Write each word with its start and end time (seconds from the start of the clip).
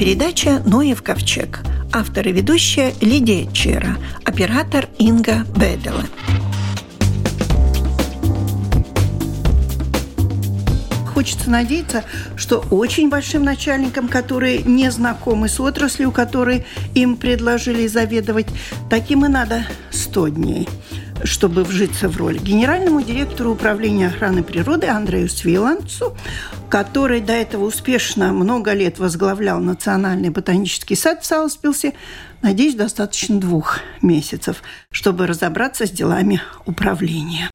передача 0.00 0.62
«Ноев 0.64 1.02
ковчег». 1.02 1.60
Автор 1.92 2.26
и 2.26 2.32
ведущая 2.32 2.94
Лидия 3.02 3.46
Чера, 3.52 3.98
оператор 4.24 4.88
Инга 4.98 5.44
Бедела. 5.54 6.06
хочется 11.12 11.50
надеяться, 11.50 12.04
что 12.34 12.64
очень 12.70 13.10
большим 13.10 13.44
начальникам, 13.44 14.08
которые 14.08 14.62
не 14.62 14.90
знакомы 14.90 15.50
с 15.50 15.60
отраслью, 15.60 16.12
которые 16.12 16.64
им 16.94 17.16
предложили 17.16 17.86
заведовать, 17.86 18.46
таким 18.88 19.26
и 19.26 19.28
надо 19.28 19.66
100 19.90 20.28
дней 20.28 20.68
чтобы 21.24 21.64
вжиться 21.64 22.08
в 22.08 22.16
роль. 22.16 22.38
Генеральному 22.38 23.02
директору 23.02 23.52
управления 23.52 24.08
охраны 24.08 24.42
природы 24.42 24.86
Андрею 24.86 25.28
Свиланцу, 25.28 26.16
который 26.70 27.20
до 27.20 27.32
этого 27.32 27.64
успешно 27.64 28.32
много 28.32 28.72
лет 28.72 28.98
возглавлял 29.00 29.60
Национальный 29.60 30.30
ботанический 30.30 30.94
сад 30.94 31.22
в 31.22 31.26
Сауспилсе, 31.26 31.94
надеюсь, 32.42 32.76
достаточно 32.76 33.40
двух 33.40 33.80
месяцев, 34.00 34.62
чтобы 34.92 35.26
разобраться 35.26 35.86
с 35.86 35.90
делами 35.90 36.40
управления. 36.66 37.50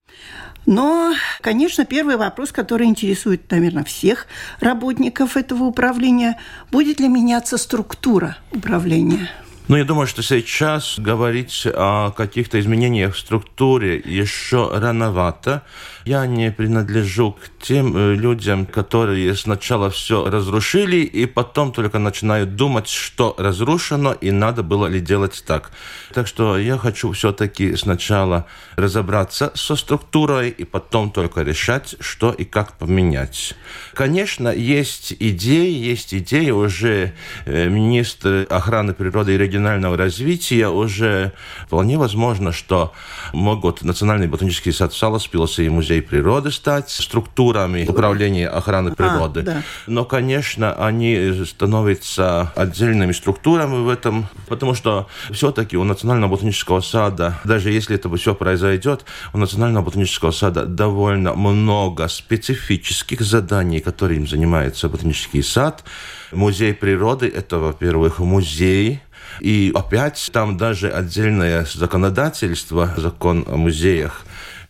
Но, 0.65 1.13
конечно, 1.41 1.85
первый 1.85 2.17
вопрос, 2.17 2.51
который 2.51 2.87
интересует, 2.87 3.49
наверное, 3.51 3.83
всех 3.83 4.27
работников 4.59 5.37
этого 5.37 5.63
управления, 5.63 6.37
будет 6.71 6.99
ли 6.99 7.07
меняться 7.07 7.57
структура 7.57 8.37
управления? 8.51 9.29
Ну, 9.67 9.77
я 9.77 9.83
думаю, 9.83 10.05
что 10.05 10.21
сейчас 10.21 10.95
говорить 10.99 11.65
о 11.65 12.11
каких-то 12.11 12.59
изменениях 12.59 13.15
в 13.15 13.19
структуре 13.19 13.97
еще 13.97 14.69
рановато. 14.71 15.63
Я 16.05 16.27
не 16.27 16.51
принадлежу 16.51 17.31
к 17.31 17.49
тем 17.59 17.97
э, 17.97 18.13
людям, 18.13 18.67
которые 18.67 19.35
сначала 19.35 19.89
все 19.89 20.29
разрушили 20.29 20.97
и 20.97 21.25
потом 21.25 21.71
только 21.71 21.97
начинают 21.97 22.55
думать, 22.55 22.87
что 22.87 23.33
разрушено 23.39 24.13
и 24.13 24.29
надо 24.29 24.61
было 24.61 24.85
ли 24.85 24.99
делать 24.99 25.43
так. 25.47 25.71
Так 26.13 26.27
что 26.27 26.59
я 26.59 26.77
хочу 26.77 27.11
все-таки 27.13 27.75
сначала 27.75 28.45
разобраться 28.75 29.51
со 29.55 29.75
структурой 29.75 30.51
и 30.51 30.63
потом 30.63 31.09
только 31.09 31.41
решать, 31.41 31.95
что 31.99 32.31
и 32.31 32.45
как 32.45 32.77
поменять. 32.77 33.55
Конечно, 33.95 34.49
есть 34.49 35.11
идеи, 35.19 35.73
есть 35.73 36.13
идеи 36.13 36.51
уже 36.51 37.13
э, 37.45 37.67
министр 37.67 38.45
охраны 38.51 38.93
природы 38.93 39.33
и 39.33 39.37
регионального 39.39 39.97
развития 39.97 40.67
уже 40.67 41.33
вполне 41.65 41.97
возможно, 41.97 42.51
что 42.51 42.93
могут 43.33 43.81
Национальный 43.81 44.27
ботанический 44.27 44.71
сад 44.71 44.93
Саласпилса 44.93 45.63
и 45.63 45.69
музей 45.69 45.94
музей 45.95 46.01
природы 46.01 46.51
стать 46.51 46.89
структурами 46.89 47.85
управления 47.87 48.49
охраны 48.49 48.91
природы. 48.91 49.41
А, 49.41 49.43
да. 49.43 49.63
Но, 49.87 50.03
конечно, 50.05 50.73
они 50.73 51.43
становятся 51.45 52.51
отдельными 52.55 53.13
структурами 53.13 53.83
в 53.83 53.89
этом, 53.89 54.27
потому 54.47 54.75
что 54.75 55.07
все-таки 55.31 55.77
у 55.77 55.83
Национального 55.83 56.31
ботанического 56.31 56.81
сада, 56.81 57.39
даже 57.45 57.71
если 57.71 57.95
это 57.95 58.13
все 58.17 58.35
произойдет, 58.35 59.05
у 59.33 59.37
Национального 59.37 59.85
ботанического 59.85 60.31
сада 60.31 60.65
довольно 60.65 61.33
много 61.33 62.07
специфических 62.07 63.21
заданий, 63.21 63.79
которыми 63.79 64.25
занимается 64.25 64.89
ботанический 64.89 65.43
сад. 65.43 65.83
Музей 66.31 66.73
природы– 66.73 67.31
это, 67.35 67.57
во-первых, 67.59 68.19
музей, 68.19 68.99
и 69.39 69.71
опять 69.75 70.29
там 70.31 70.57
даже 70.57 70.89
отдельное 70.89 71.65
законодательство, 71.73 72.93
закон 72.97 73.45
о 73.47 73.57
музеях, 73.57 74.24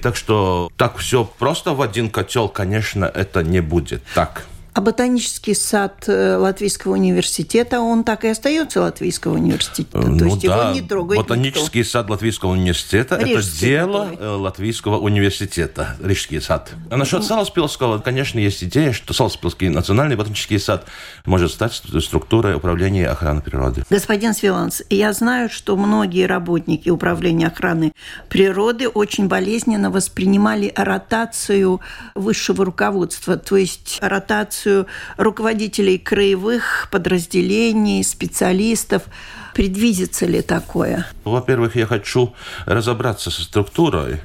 так 0.06 0.16
что 0.16 0.70
так 0.78 0.98
все 0.98 1.24
просто 1.24 1.74
в 1.74 1.82
один 1.82 2.12
котел, 2.12 2.48
конечно, 2.48 3.06
это 3.06 3.42
не 3.42 3.60
будет 3.60 4.04
так. 4.14 4.46
А 4.76 4.82
ботанический 4.82 5.56
сад 5.56 6.04
э, 6.08 6.36
Латвийского 6.36 6.92
университета, 6.92 7.80
он 7.80 8.04
так 8.04 8.26
и 8.26 8.28
остается 8.28 8.82
Латвийского 8.82 9.36
университета? 9.36 10.00
Ну, 10.00 10.20
То 10.20 10.26
есть 10.26 10.42
да, 10.46 10.64
его 10.64 10.74
не 10.74 10.82
трогает 10.82 11.22
Ботанический 11.22 11.80
никто. 11.80 11.92
сад 11.92 12.10
Латвийского 12.10 12.52
университета– 12.52 13.16
это 13.16 13.42
дело 13.58 14.10
который. 14.10 14.26
Э, 14.26 14.36
Латвийского 14.36 14.98
университета, 14.98 15.96
Рижский 16.04 16.42
сад. 16.42 16.74
А 16.92 16.98
насчет 16.98 17.22
ну. 17.22 17.26
Саласпилского, 17.26 18.00
конечно, 18.00 18.38
есть 18.38 18.66
идея, 18.66 18.92
что 18.92 19.14
Саласпилский 19.14 19.70
национальный 19.70 20.18
ботанический 20.18 20.60
сад 20.60 20.86
может 21.24 21.54
стать 21.54 21.82
структурой 22.02 22.56
управления 22.56 23.08
охраны 23.08 23.40
природы. 23.40 23.86
Господин 23.90 24.34
Свиланс, 24.34 24.84
я 24.90 25.14
знаю, 25.14 25.50
что 25.50 25.78
многие 25.78 26.26
работники 26.26 26.90
управления 26.90 27.48
охраны 27.48 27.94
природы 28.28 28.90
очень 28.90 29.30
болезненно 29.30 29.90
воспринимали 29.90 30.74
ротацию 30.76 31.80
высшего 32.14 32.66
руководства, 32.66 33.38
то 33.38 33.56
есть 33.56 34.00
ротацию 34.02 34.65
позицию 34.66 34.88
руководителей 35.18 35.98
краевых 35.98 36.88
подразделений, 36.92 38.04
специалистов. 38.04 39.04
Предвидится 39.54 40.26
ли 40.26 40.42
такое? 40.42 41.08
Во-первых, 41.24 41.78
я 41.78 41.86
хочу 41.86 42.36
разобраться 42.66 43.32
со 43.32 43.42
структурой 43.42 44.20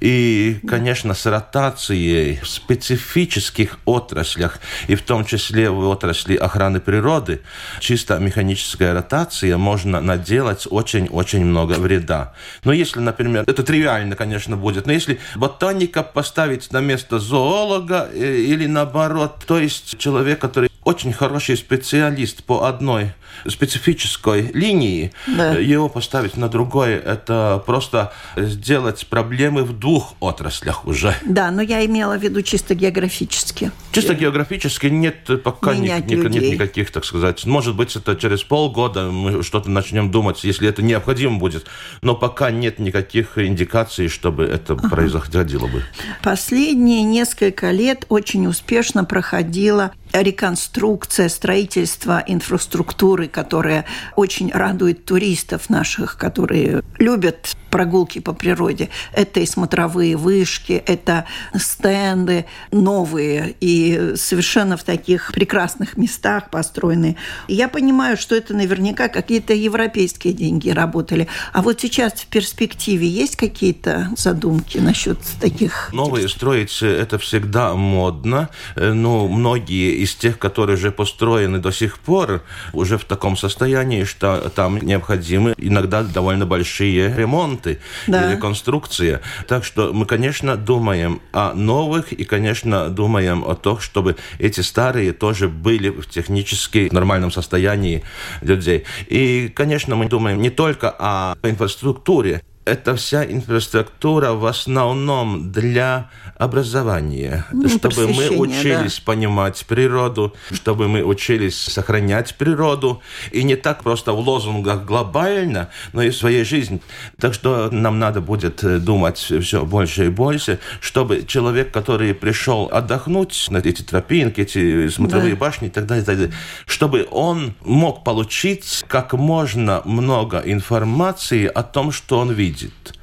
и, 0.00 0.60
конечно, 0.68 1.12
с 1.12 1.26
ротацией 1.26 2.38
в 2.40 2.46
специфических 2.46 3.80
отраслях, 3.84 4.60
и 4.86 4.94
в 4.94 5.02
том 5.02 5.24
числе 5.24 5.70
в 5.70 5.88
отрасли 5.88 6.36
охраны 6.36 6.78
природы, 6.78 7.40
чисто 7.80 8.18
механическая 8.18 8.94
ротация 8.94 9.56
можно 9.58 10.00
наделать 10.00 10.68
очень-очень 10.70 11.44
много 11.44 11.72
вреда. 11.72 12.32
Но 12.62 12.72
если, 12.72 13.00
например, 13.00 13.42
это 13.44 13.64
тривиально, 13.64 14.14
конечно, 14.14 14.56
будет, 14.56 14.86
но 14.86 14.92
если 14.92 15.18
ботаника 15.34 16.04
поставить 16.04 16.70
на 16.70 16.80
место 16.80 17.18
зоолога 17.18 18.08
э, 18.12 18.36
или 18.36 18.66
наоборот, 18.66 19.44
то 19.48 19.58
есть 19.58 19.85
человек, 19.94 20.40
который 20.40 20.70
очень 20.84 21.12
хороший 21.12 21.56
специалист 21.56 22.44
по 22.44 22.64
одной 22.64 23.12
специфической 23.46 24.50
линии, 24.52 25.12
да. 25.26 25.52
его 25.52 25.88
поставить 25.88 26.36
на 26.36 26.48
другой, 26.48 26.94
это 26.94 27.62
просто 27.66 28.12
сделать 28.36 29.06
проблемы 29.06 29.64
в 29.64 29.78
двух 29.78 30.14
отраслях 30.20 30.86
уже. 30.86 31.14
Да, 31.24 31.50
но 31.50 31.62
я 31.62 31.84
имела 31.84 32.16
в 32.16 32.22
виду 32.22 32.42
чисто 32.42 32.74
географически. 32.74 33.70
Чисто 33.92 34.14
географически 34.14 34.86
нет 34.86 35.42
пока 35.42 35.74
ни, 35.74 35.88
ни, 35.88 36.14
нет 36.14 36.52
никаких, 36.52 36.90
так 36.90 37.04
сказать. 37.04 37.44
Может 37.46 37.76
быть, 37.76 37.96
это 37.96 38.14
через 38.16 38.42
полгода 38.42 39.10
мы 39.10 39.42
что-то 39.42 39.70
начнем 39.70 40.10
думать, 40.10 40.44
если 40.44 40.68
это 40.68 40.82
необходимо 40.82 41.38
будет. 41.38 41.66
Но 42.02 42.14
пока 42.14 42.50
нет 42.50 42.78
никаких 42.78 43.38
индикаций, 43.38 44.08
чтобы 44.08 44.44
это 44.44 44.74
ага. 44.74 44.88
происходило 44.88 45.66
бы. 45.66 45.82
Последние 46.22 47.02
несколько 47.02 47.70
лет 47.70 48.06
очень 48.08 48.46
успешно 48.46 49.04
проходила 49.04 49.92
реконструкция, 50.12 51.28
строительство 51.28 52.22
инфраструктуры, 52.26 53.25
которая 53.28 53.84
очень 54.16 54.50
радует 54.52 55.04
туристов 55.04 55.68
наших, 55.70 56.16
которые 56.16 56.82
любят 56.98 57.56
прогулки 57.76 58.20
по 58.20 58.32
природе. 58.32 58.88
Это 59.12 59.40
и 59.40 59.44
смотровые 59.44 60.16
вышки, 60.16 60.82
это 60.86 61.26
стенды 61.54 62.46
новые 62.72 63.54
и 63.60 64.14
совершенно 64.16 64.78
в 64.78 64.82
таких 64.82 65.30
прекрасных 65.34 65.98
местах 65.98 66.48
построенные. 66.48 67.16
я 67.48 67.68
понимаю, 67.68 68.16
что 68.16 68.34
это 68.34 68.54
наверняка 68.54 69.08
какие-то 69.08 69.52
европейские 69.52 70.32
деньги 70.32 70.70
работали. 70.70 71.28
А 71.52 71.60
вот 71.60 71.78
сейчас 71.78 72.14
в 72.14 72.28
перспективе 72.28 73.06
есть 73.06 73.36
какие-то 73.36 74.08
задумки 74.16 74.78
насчет 74.78 75.18
таких? 75.38 75.90
Новые 75.92 76.30
строить– 76.30 76.78
это 76.82 77.18
всегда 77.18 77.74
модно. 77.74 78.48
Но 78.74 79.28
многие 79.28 80.02
из 80.02 80.14
тех, 80.14 80.38
которые 80.38 80.76
уже 80.76 80.92
построены 80.92 81.58
до 81.58 81.72
сих 81.72 81.98
пор, 81.98 82.42
уже 82.72 82.96
в 82.96 83.04
таком 83.04 83.36
состоянии, 83.36 84.04
что 84.04 84.48
там 84.48 84.78
необходимы 84.78 85.54
иногда 85.58 86.02
довольно 86.02 86.46
большие 86.46 87.14
ремонты 87.14 87.65
ремонты 87.66 87.78
да. 88.06 88.30
и 88.30 88.36
реконструкция. 88.36 89.20
Так 89.46 89.64
что 89.64 89.92
мы, 89.92 90.06
конечно, 90.06 90.56
думаем 90.56 91.20
о 91.32 91.52
новых 91.54 92.12
и, 92.12 92.24
конечно, 92.24 92.88
думаем 92.88 93.44
о 93.44 93.54
том, 93.54 93.80
чтобы 93.80 94.16
эти 94.38 94.60
старые 94.60 95.12
тоже 95.12 95.48
были 95.48 95.88
в 95.88 96.06
технически 96.06 96.88
нормальном 96.92 97.30
состоянии 97.30 98.02
людей. 98.40 98.84
И, 99.08 99.48
конечно, 99.54 99.96
мы 99.96 100.08
думаем 100.08 100.40
не 100.40 100.50
только 100.50 100.94
о 100.98 101.36
инфраструктуре, 101.42 102.42
эта 102.66 102.96
вся 102.96 103.24
инфраструктура 103.24 104.32
в 104.32 104.44
основном 104.44 105.52
для 105.52 106.10
образования, 106.36 107.46
ну, 107.52 107.68
чтобы 107.68 108.08
мы 108.08 108.28
учились 108.30 108.96
да. 108.96 109.02
понимать 109.04 109.64
природу, 109.66 110.34
чтобы 110.52 110.88
мы 110.88 111.04
учились 111.04 111.56
сохранять 111.56 112.34
природу, 112.34 113.00
и 113.30 113.44
не 113.44 113.54
так 113.54 113.84
просто 113.84 114.12
в 114.12 114.18
лозунгах 114.18 114.84
глобально, 114.84 115.70
но 115.92 116.02
и 116.02 116.10
в 116.10 116.16
своей 116.16 116.44
жизни. 116.44 116.82
Так 117.20 117.34
что 117.34 117.70
нам 117.70 118.00
надо 118.00 118.20
будет 118.20 118.62
э, 118.64 118.78
думать 118.78 119.18
все 119.18 119.64
больше 119.64 120.06
и 120.06 120.08
больше, 120.08 120.58
чтобы 120.80 121.24
человек, 121.24 121.70
который 121.70 122.14
пришел 122.14 122.68
отдохнуть 122.72 123.46
на 123.48 123.58
эти 123.58 123.82
тропинки, 123.82 124.40
эти 124.40 124.88
смотровые 124.88 125.34
да. 125.34 125.40
башни 125.40 125.68
и 125.68 125.70
так 125.70 125.86
далее, 125.86 126.02
и 126.02 126.06
так 126.06 126.16
далее, 126.16 126.34
чтобы 126.66 127.06
он 127.12 127.54
мог 127.64 128.02
получить 128.02 128.84
как 128.88 129.12
можно 129.12 129.82
много 129.84 130.42
информации 130.44 131.46
о 131.46 131.62
том, 131.62 131.92
что 131.92 132.18
он 132.18 132.32
видит 132.32 132.55
видит. 132.56 132.94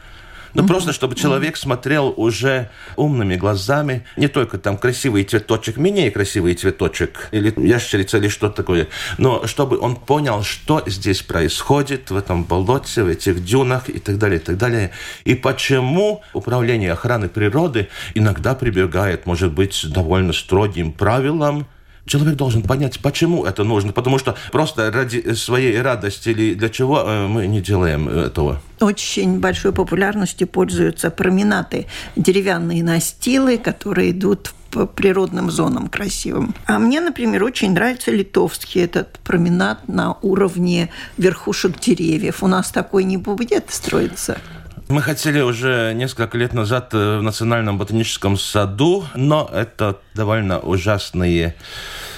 Ну, 0.55 0.61
угу. 0.61 0.67
просто 0.67 0.93
чтобы 0.93 1.15
человек 1.15 1.57
смотрел 1.57 2.13
уже 2.15 2.69
умными 2.95 3.35
глазами, 3.35 4.05
не 4.17 4.27
только 4.27 4.59
там 4.59 4.77
красивый 4.77 5.23
цветочек, 5.23 5.77
менее 5.77 6.11
красивый 6.11 6.53
цветочек, 6.53 7.29
или 7.31 7.51
ящерица, 7.57 8.17
или 8.17 8.27
что 8.27 8.49
такое, 8.49 8.87
но 9.17 9.47
чтобы 9.47 9.79
он 9.79 9.95
понял, 9.95 10.43
что 10.43 10.83
здесь 10.85 11.23
происходит 11.23 12.11
в 12.11 12.15
этом 12.15 12.43
болоте, 12.43 13.01
в 13.01 13.07
этих 13.07 13.43
дюнах 13.43 13.89
и 13.89 13.97
так 13.97 14.19
далее, 14.19 14.39
и 14.39 14.43
так 14.43 14.57
далее. 14.57 14.91
И 15.25 15.33
почему 15.33 16.21
управление 16.33 16.91
охраны 16.91 17.29
природы 17.29 17.87
иногда 18.13 18.53
прибегает, 18.53 19.25
может 19.25 19.51
быть, 19.53 19.83
довольно 19.91 20.33
строгим 20.33 20.91
правилам, 20.91 21.65
Человек 22.05 22.35
должен 22.35 22.63
понять, 22.63 22.99
почему 22.99 23.45
это 23.45 23.63
нужно, 23.63 23.93
потому 23.93 24.19
что 24.19 24.35
просто 24.51 24.91
ради 24.91 25.33
своей 25.35 25.81
радости 25.81 26.29
или 26.29 26.53
для 26.53 26.69
чего 26.69 26.99
э, 26.99 27.27
мы 27.27 27.47
не 27.47 27.61
делаем 27.61 28.09
этого. 28.09 28.61
Очень 28.81 29.39
большой 29.39 29.71
популярностью 29.71 30.47
пользуются 30.47 31.09
променады, 31.09 31.85
деревянные 32.17 32.83
настилы, 32.83 33.57
которые 33.57 34.11
идут 34.11 34.53
по 34.69 34.85
природным 34.85 35.51
зонам 35.51 35.87
красивым. 35.87 36.53
А 36.65 36.79
мне, 36.79 36.99
например, 36.99 37.43
очень 37.43 37.71
нравится 37.71 38.11
литовский 38.11 38.81
этот 38.81 39.19
променад 39.19 39.87
на 39.87 40.17
уровне 40.21 40.89
верхушек 41.17 41.79
деревьев. 41.79 42.43
У 42.43 42.47
нас 42.47 42.71
такой 42.71 43.03
не 43.03 43.17
будет 43.17 43.65
строиться. 43.69 44.39
Мы 44.93 45.01
хотели 45.01 45.41
уже 45.41 45.91
несколько 45.95 46.37
лет 46.37 46.53
назад 46.53 46.93
э, 46.93 47.17
в 47.17 47.23
Национальном 47.23 47.79
ботаническом 47.79 48.37
саду, 48.37 49.07
но 49.15 49.49
это 49.51 49.99
довольно 50.13 50.59
ужасные 50.59 51.55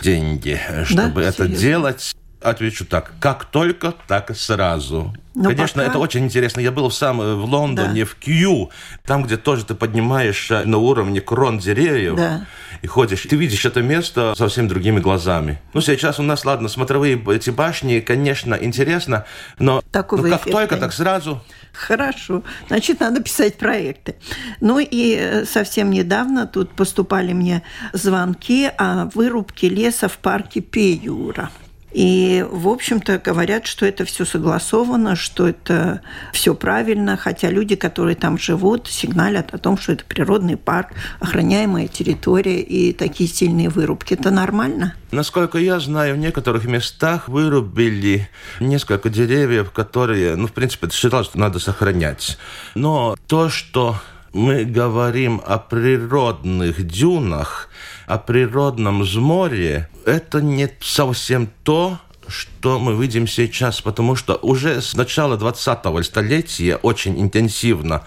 деньги, 0.01 0.59
чтобы 0.83 1.21
да? 1.21 1.29
это 1.29 1.45
Серьезно? 1.45 1.57
делать. 1.57 2.15
Отвечу 2.41 2.85
так, 2.85 3.13
как 3.21 3.45
только, 3.45 3.93
так 4.09 4.29
и 4.29 4.33
сразу. 4.33 5.15
Но 5.35 5.43
ну, 5.43 5.49
Конечно, 5.49 5.81
пока... 5.81 5.89
это 5.89 5.99
очень 5.99 6.25
интересно. 6.25 6.59
Я 6.59 6.71
был 6.71 6.91
сам 6.91 7.21
э, 7.21 7.35
в 7.35 7.45
Лондоне, 7.45 8.03
да. 8.03 8.09
в 8.09 8.15
Кью, 8.15 8.71
там, 9.05 9.23
где 9.23 9.37
тоже 9.37 9.65
ты 9.65 9.73
поднимаешься 9.73 10.63
на 10.65 10.77
уровне 10.77 11.21
крон 11.21 11.59
деревьев 11.59 12.15
да. 12.15 12.45
и 12.81 12.87
ходишь. 12.87 13.21
Ты 13.21 13.37
видишь 13.37 13.65
это 13.65 13.81
место 13.81 14.33
совсем 14.37 14.67
другими 14.67 14.99
глазами. 14.99 15.61
Ну, 15.73 15.79
сейчас 15.79 16.19
у 16.19 16.23
нас, 16.23 16.43
ладно, 16.45 16.69
смотровые 16.69 17.21
эти 17.33 17.51
башни, 17.51 18.01
конечно, 18.01 18.53
интересно, 18.53 19.25
но 19.59 19.81
ну, 19.93 19.99
как 20.21 20.45
только, 20.45 20.77
так 20.77 20.93
сразу. 20.93 21.41
Хорошо. 21.75 22.43
Значит, 22.67 23.01
надо 23.01 23.21
писать 23.21 23.57
проекты. 23.57 24.15
Ну 24.61 24.79
и 24.79 25.15
э, 25.15 25.45
совсем 25.45 25.91
недавно 25.91 26.47
тут 26.47 26.71
поступали 26.71 27.33
мне 27.33 27.63
звонки 27.93 28.71
о 28.77 29.09
вырубке 29.13 29.69
леса 29.69 30.07
в 30.07 30.17
парке 30.17 30.61
Пеюра. 30.61 31.51
И, 31.95 32.45
в 32.51 32.67
общем-то, 32.67 33.19
говорят, 33.19 33.65
что 33.65 33.85
это 33.85 34.03
все 34.03 34.25
согласовано, 34.25 35.15
что 35.15 35.47
это 35.47 36.01
все 36.33 36.53
правильно, 36.53 37.15
хотя 37.15 37.49
люди, 37.49 37.77
которые 37.77 38.17
там 38.17 38.37
живут, 38.37 38.87
сигналят 38.87 39.53
о 39.53 39.57
том, 39.59 39.77
что 39.77 39.93
это 39.93 40.03
природный 40.03 40.57
парк, 40.57 40.89
охраняемая 41.21 41.87
территория 41.87 42.59
и 42.59 42.91
такие 42.91 43.29
сильные 43.29 43.69
вырубки. 43.69 44.13
Это 44.13 44.29
нормально? 44.29 44.93
Насколько 45.11 45.57
я 45.57 45.79
знаю, 45.79 46.15
в 46.15 46.17
некоторых 46.17 46.65
местах 46.65 47.29
вырубили 47.29 48.27
несколько 48.59 49.07
деревьев, 49.07 49.71
которые, 49.71 50.35
ну, 50.35 50.47
в 50.47 50.51
принципе, 50.51 50.89
считалось, 50.89 51.27
что 51.27 51.39
надо 51.39 51.59
сохранять. 51.59 52.37
Но 52.75 53.15
то, 53.27 53.47
что 53.47 53.95
мы 54.33 54.65
говорим 54.65 55.41
о 55.45 55.59
природных 55.59 56.85
дюнах, 56.85 57.69
о 58.05 58.17
природном 58.17 59.01
взморье, 59.01 59.89
это 60.05 60.41
не 60.41 60.69
совсем 60.81 61.49
то, 61.63 61.99
что 62.27 62.79
мы 62.79 62.99
видим 62.99 63.27
сейчас, 63.27 63.81
потому 63.81 64.15
что 64.15 64.35
уже 64.35 64.81
с 64.81 64.95
начала 64.95 65.37
20-го 65.37 66.01
столетия 66.03 66.77
очень 66.77 67.21
интенсивно 67.21 68.03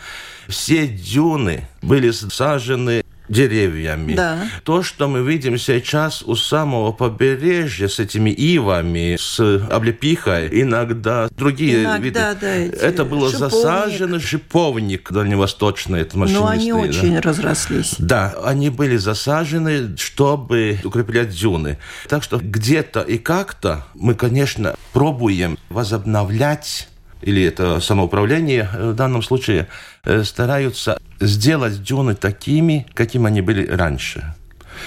все 0.48 0.88
дюны 0.88 1.68
были 1.82 2.10
сажены 2.10 3.04
деревьями. 3.28 4.14
Да. 4.14 4.46
То, 4.64 4.82
что 4.82 5.08
мы 5.08 5.22
видим 5.22 5.58
сейчас 5.58 6.22
у 6.22 6.34
самого 6.36 6.92
побережья 6.92 7.88
с 7.88 7.98
этими 7.98 8.30
ивами, 8.30 9.16
с 9.18 9.40
облепихой, 9.70 10.48
иногда 10.62 11.28
другие 11.36 11.84
иногда, 11.84 11.98
виды. 11.98 12.20
Да, 12.40 12.48
это 12.86 13.04
было 13.04 13.30
шиповник. 13.30 13.52
засажено 13.52 14.18
шиповник 14.18 15.12
дальневосточный, 15.12 16.00
это 16.00 16.18
Но 16.18 16.46
они 16.46 16.72
да. 16.72 16.78
очень 16.78 17.18
разрослись. 17.18 17.94
Да, 17.98 18.34
они 18.44 18.70
были 18.70 18.96
засажены, 18.96 19.96
чтобы 19.96 20.78
укреплять 20.84 21.30
дюны. 21.30 21.78
Так 22.08 22.22
что 22.22 22.38
где-то 22.38 23.00
и 23.00 23.18
как-то 23.18 23.86
мы, 23.94 24.14
конечно, 24.14 24.74
пробуем 24.92 25.58
возобновлять 25.68 26.88
или 27.22 27.42
это 27.42 27.80
самоуправление 27.80 28.68
в 28.72 28.94
данном 28.94 29.22
случае, 29.22 29.68
э, 30.04 30.24
стараются 30.24 30.98
сделать 31.20 31.82
дюны 31.82 32.14
такими, 32.14 32.86
какими 32.94 33.26
они 33.26 33.40
были 33.40 33.66
раньше. 33.66 34.34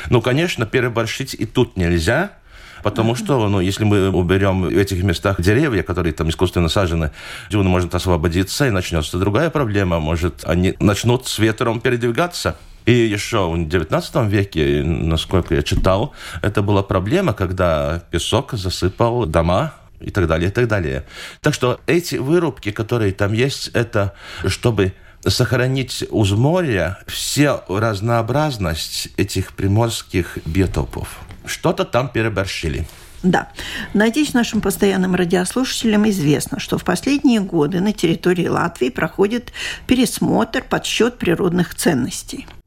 Ну, 0.10 0.22
конечно, 0.22 0.66
переборщить 0.66 1.34
и 1.34 1.46
тут 1.46 1.78
нельзя, 1.78 2.32
Потому 2.84 3.16
что, 3.16 3.48
ну, 3.48 3.60
если 3.60 3.84
мы 3.84 4.10
уберем 4.10 4.64
в 4.64 4.78
этих 4.78 5.04
местах 5.04 5.40
деревья, 5.42 5.84
которые 5.84 6.14
там 6.14 6.30
искусственно 6.30 6.70
сажены, 6.70 7.12
дюны 7.50 7.70
может 7.70 7.94
освободиться, 7.94 8.68
и 8.68 8.72
начнется 8.72 9.18
другая 9.18 9.50
проблема. 9.50 10.00
Может, 10.00 10.44
они 10.46 10.76
начнут 10.80 11.28
с 11.28 11.40
ветром 11.40 11.80
передвигаться. 11.80 12.56
И 12.86 12.94
еще 12.94 13.48
в 13.48 13.56
XIX 13.56 14.28
веке, 14.28 14.84
насколько 14.84 15.54
я 15.54 15.62
читал, 15.62 16.14
это 16.42 16.64
была 16.64 16.82
проблема, 16.82 17.34
когда 17.34 18.02
песок 18.10 18.54
засыпал 18.54 19.28
дома, 19.28 19.74
и 20.02 20.10
так 20.12 20.28
далее, 20.28 20.50
и 20.50 20.52
так 20.52 20.68
далее. 20.68 21.06
Так 21.42 21.54
что 21.54 21.80
эти 21.88 22.16
вырубки, 22.16 22.72
которые 22.72 23.14
там 23.14 23.34
есть, 23.34 23.70
это 23.74 24.14
чтобы 24.46 24.94
сохранить 25.26 26.04
у 26.10 26.26
моря 26.36 27.00
все 27.08 27.64
разнообразность 27.68 29.10
этих 29.18 29.54
приморских 29.54 30.40
биотопов. 30.46 31.20
Что-то 31.46 31.86
там 31.86 32.10
переборщили. 32.10 32.88
Да. 33.24 33.50
Надеюсь, 33.94 34.34
нашим 34.34 34.62
постоянным 34.62 35.14
радиослушателям 35.14 36.10
известно, 36.10 36.60
что 36.60 36.80
в 36.80 36.84
последние 36.84 37.40
годы 37.40 37.80
на 37.80 37.94
территории 37.94 38.48
Латвии 38.48 38.90
проходит 38.90 39.54
пересмотр, 39.86 40.64
подсчет 40.64 41.20
природных 41.20 41.76
ценностей– 41.76 42.48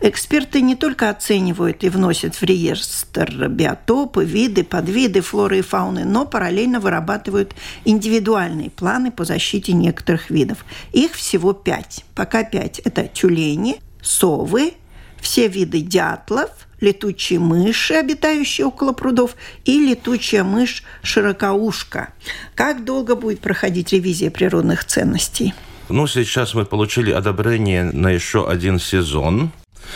Эксперты 0.00 0.62
не 0.62 0.76
только 0.76 1.10
оценивают 1.10 1.84
и 1.84 1.90
вносят 1.90 2.34
в 2.34 2.42
реестр 2.42 3.48
биотопы, 3.48 4.24
виды, 4.24 4.64
подвиды 4.64 5.20
флоры 5.20 5.58
и 5.58 5.62
фауны, 5.62 6.04
но 6.04 6.24
параллельно 6.24 6.80
вырабатывают 6.80 7.54
индивидуальные 7.84 8.70
планы 8.70 9.10
по 9.10 9.24
защите 9.24 9.72
некоторых 9.72 10.30
видов. 10.30 10.64
Их 10.92 11.12
всего 11.12 11.52
пять. 11.52 12.04
Пока 12.14 12.44
пять. 12.44 12.78
Это 12.80 13.08
тюлени, 13.08 13.80
совы, 14.00 14.72
все 15.20 15.48
виды 15.48 15.80
дятлов, 15.80 16.50
летучие 16.80 17.38
мыши, 17.38 17.94
обитающие 17.94 18.66
около 18.66 18.92
прудов, 18.92 19.36
и 19.66 19.78
летучая 19.80 20.44
мышь 20.44 20.82
широкоушка. 21.02 22.14
Как 22.54 22.84
долго 22.84 23.16
будет 23.16 23.40
проходить 23.40 23.92
ревизия 23.92 24.30
природных 24.30 24.86
ценностей? 24.86 25.52
Ну, 25.90 26.06
сейчас 26.06 26.54
мы 26.54 26.64
получили 26.64 27.10
одобрение 27.10 27.84
на 27.84 28.10
еще 28.10 28.48
один 28.48 28.78
сезон. 28.78 29.50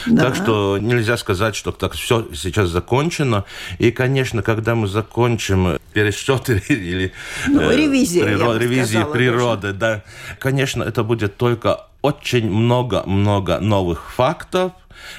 Да. 0.06 0.24
Так 0.24 0.36
что 0.36 0.78
нельзя 0.78 1.16
сказать, 1.16 1.54
что 1.54 1.72
так 1.72 1.92
все 1.94 2.26
сейчас 2.34 2.68
закончено. 2.68 3.44
И, 3.78 3.90
конечно, 3.90 4.42
когда 4.42 4.74
мы 4.74 4.88
закончим 4.88 5.78
пересчет 5.92 6.48
или 6.68 7.12
ну, 7.48 7.60
э, 7.60 7.76
ревизия, 7.76 8.24
природ, 8.24 8.60
ревизии 8.60 9.04
природы, 9.12 9.72
даже. 9.72 10.02
да, 10.04 10.36
конечно, 10.38 10.82
это 10.82 11.02
будет 11.02 11.36
только 11.36 11.86
очень 12.02 12.50
много-много 12.50 13.60
новых 13.60 14.12
фактов, 14.12 14.72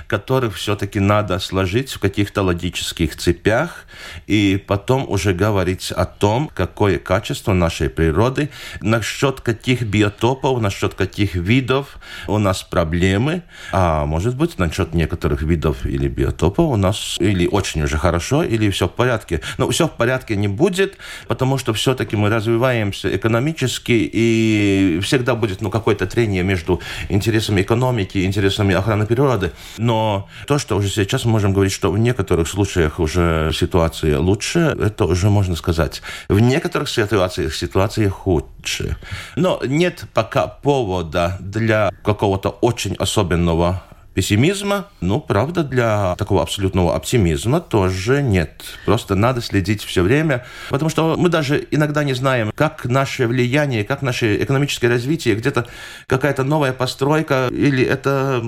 которых 0.07 0.55
все-таки 0.55 0.99
надо 0.99 1.39
сложить 1.39 1.91
в 1.91 1.99
каких-то 1.99 2.41
логических 2.43 3.15
цепях 3.15 3.85
и 4.27 4.63
потом 4.67 5.09
уже 5.09 5.33
говорить 5.33 5.91
о 5.91 6.05
том, 6.05 6.49
какое 6.53 6.97
качество 6.99 7.53
нашей 7.53 7.89
природы, 7.89 8.49
насчет 8.81 9.41
каких 9.41 9.83
биотопов, 9.83 10.61
насчет 10.61 10.93
каких 10.93 11.35
видов 11.35 11.97
у 12.27 12.37
нас 12.37 12.63
проблемы, 12.63 13.43
а 13.71 14.05
может 14.05 14.35
быть 14.35 14.57
насчет 14.59 14.93
некоторых 14.93 15.41
видов 15.41 15.85
или 15.85 16.07
биотопов 16.07 16.71
у 16.71 16.75
нас 16.75 17.17
или 17.19 17.47
очень 17.47 17.83
уже 17.83 17.97
хорошо, 17.97 18.43
или 18.43 18.69
все 18.69 18.87
в 18.87 18.91
порядке. 18.91 19.41
Но 19.57 19.69
все 19.69 19.87
в 19.87 19.91
порядке 19.91 20.35
не 20.35 20.47
будет, 20.47 20.97
потому 21.27 21.57
что 21.57 21.73
все-таки 21.73 22.15
мы 22.15 22.29
развиваемся 22.29 23.15
экономически, 23.15 24.09
и 24.13 24.99
всегда 25.01 25.35
будет 25.35 25.61
ну, 25.61 25.69
какое-то 25.69 26.05
трение 26.05 26.43
между 26.43 26.81
интересами 27.09 27.61
экономики 27.61 28.17
и 28.17 28.25
интересами 28.25 28.75
охраны 28.75 29.05
природы. 29.05 29.51
Но 29.77 30.29
то, 30.47 30.57
что 30.57 30.77
уже 30.77 30.89
сейчас 30.89 31.25
мы 31.25 31.31
можем 31.31 31.53
говорить, 31.53 31.73
что 31.73 31.91
в 31.91 31.97
некоторых 31.97 32.47
случаях 32.47 32.99
уже 32.99 33.51
ситуация 33.53 34.19
лучше, 34.19 34.75
это 34.79 35.05
уже 35.05 35.29
можно 35.29 35.55
сказать. 35.55 36.01
В 36.29 36.39
некоторых 36.39 36.89
ситуациях 36.89 37.53
ситуация 37.55 38.09
худше. 38.09 38.97
Но 39.35 39.61
нет 39.65 40.05
пока 40.13 40.47
повода 40.47 41.37
для 41.39 41.91
какого-то 42.03 42.49
очень 42.49 42.95
особенного 42.95 43.83
пессимизма. 44.15 44.85
Ну, 45.01 45.19
правда, 45.19 45.63
для 45.63 46.15
такого 46.15 46.41
абсолютного 46.41 46.95
оптимизма 46.95 47.59
тоже 47.59 48.23
нет. 48.23 48.63
Просто 48.85 49.13
надо 49.13 49.41
следить 49.41 49.83
все 49.83 50.01
время, 50.01 50.45
потому 50.69 50.89
что 50.89 51.15
мы 51.17 51.29
даже 51.29 51.67
иногда 51.69 52.03
не 52.03 52.13
знаем, 52.13 52.51
как 52.55 52.85
наше 52.85 53.27
влияние, 53.27 53.83
как 53.83 54.01
наше 54.01 54.41
экономическое 54.41 54.87
развитие, 54.87 55.35
где-то 55.35 55.67
какая-то 56.07 56.43
новая 56.43 56.71
постройка, 56.71 57.49
или 57.51 57.83
это 57.83 58.41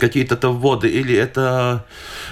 какие-то 0.00 0.36
воды, 0.50 0.88
или 0.88 1.14
это 1.14 1.84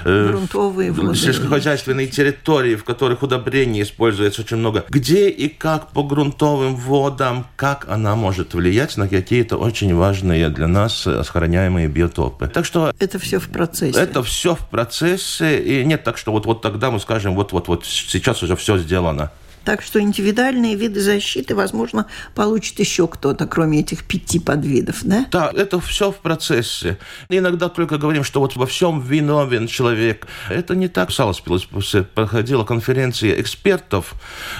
э, 0.04 0.28
грунтовые 0.28 0.90
воды. 0.90 1.14
сельскохозяйственные 1.14 2.08
территории, 2.08 2.74
в 2.74 2.84
которых 2.84 3.22
удобрений 3.22 3.82
используется 3.82 4.42
очень 4.42 4.56
много. 4.56 4.84
Где 4.88 5.28
и 5.28 5.48
как 5.48 5.90
по 5.92 6.02
грунтовым 6.02 6.74
водам, 6.76 7.46
как 7.56 7.86
она 7.88 8.16
может 8.16 8.54
влиять 8.54 8.96
на 8.96 9.08
какие-то 9.08 9.56
очень 9.56 9.94
важные 9.94 10.48
для 10.48 10.66
нас 10.66 10.94
сохраняемые 11.02 11.88
биотопы. 11.88 12.48
Так 12.48 12.64
что 12.64 12.92
это 12.98 13.18
все 13.18 13.38
в 13.38 13.48
процессе. 13.48 13.98
Это 13.98 14.22
все 14.22 14.54
в 14.54 14.66
процессе, 14.66 15.62
и 15.62 15.84
нет 15.84 16.02
так, 16.04 16.18
что 16.18 16.32
вот, 16.32 16.46
вот 16.46 16.62
тогда 16.62 16.90
мы 16.90 16.98
скажем, 17.00 17.34
вот-вот-вот 17.34 17.84
сейчас 17.86 18.42
уже 18.42 18.56
все 18.56 18.78
сделано. 18.78 19.30
Так 19.64 19.82
что 19.82 20.00
индивидуальные 20.00 20.74
виды 20.76 21.00
защиты, 21.00 21.54
возможно, 21.54 22.06
получит 22.34 22.78
еще 22.78 23.06
кто-то, 23.06 23.46
кроме 23.46 23.80
этих 23.80 24.04
пяти 24.04 24.38
подвидов, 24.38 25.00
да? 25.02 25.26
Да, 25.30 25.52
это 25.54 25.80
все 25.80 26.10
в 26.10 26.16
процессе. 26.16 26.98
Иногда 27.28 27.68
только 27.68 27.98
говорим, 27.98 28.24
что 28.24 28.40
вот 28.40 28.56
во 28.56 28.66
всем 28.66 29.00
виновен 29.00 29.66
человек. 29.66 30.26
Это 30.48 30.74
не 30.74 30.88
так. 30.88 31.10
Саласпилс 31.10 31.66
проходила 32.14 32.64
конференция 32.64 33.40
экспертов, 33.40 34.14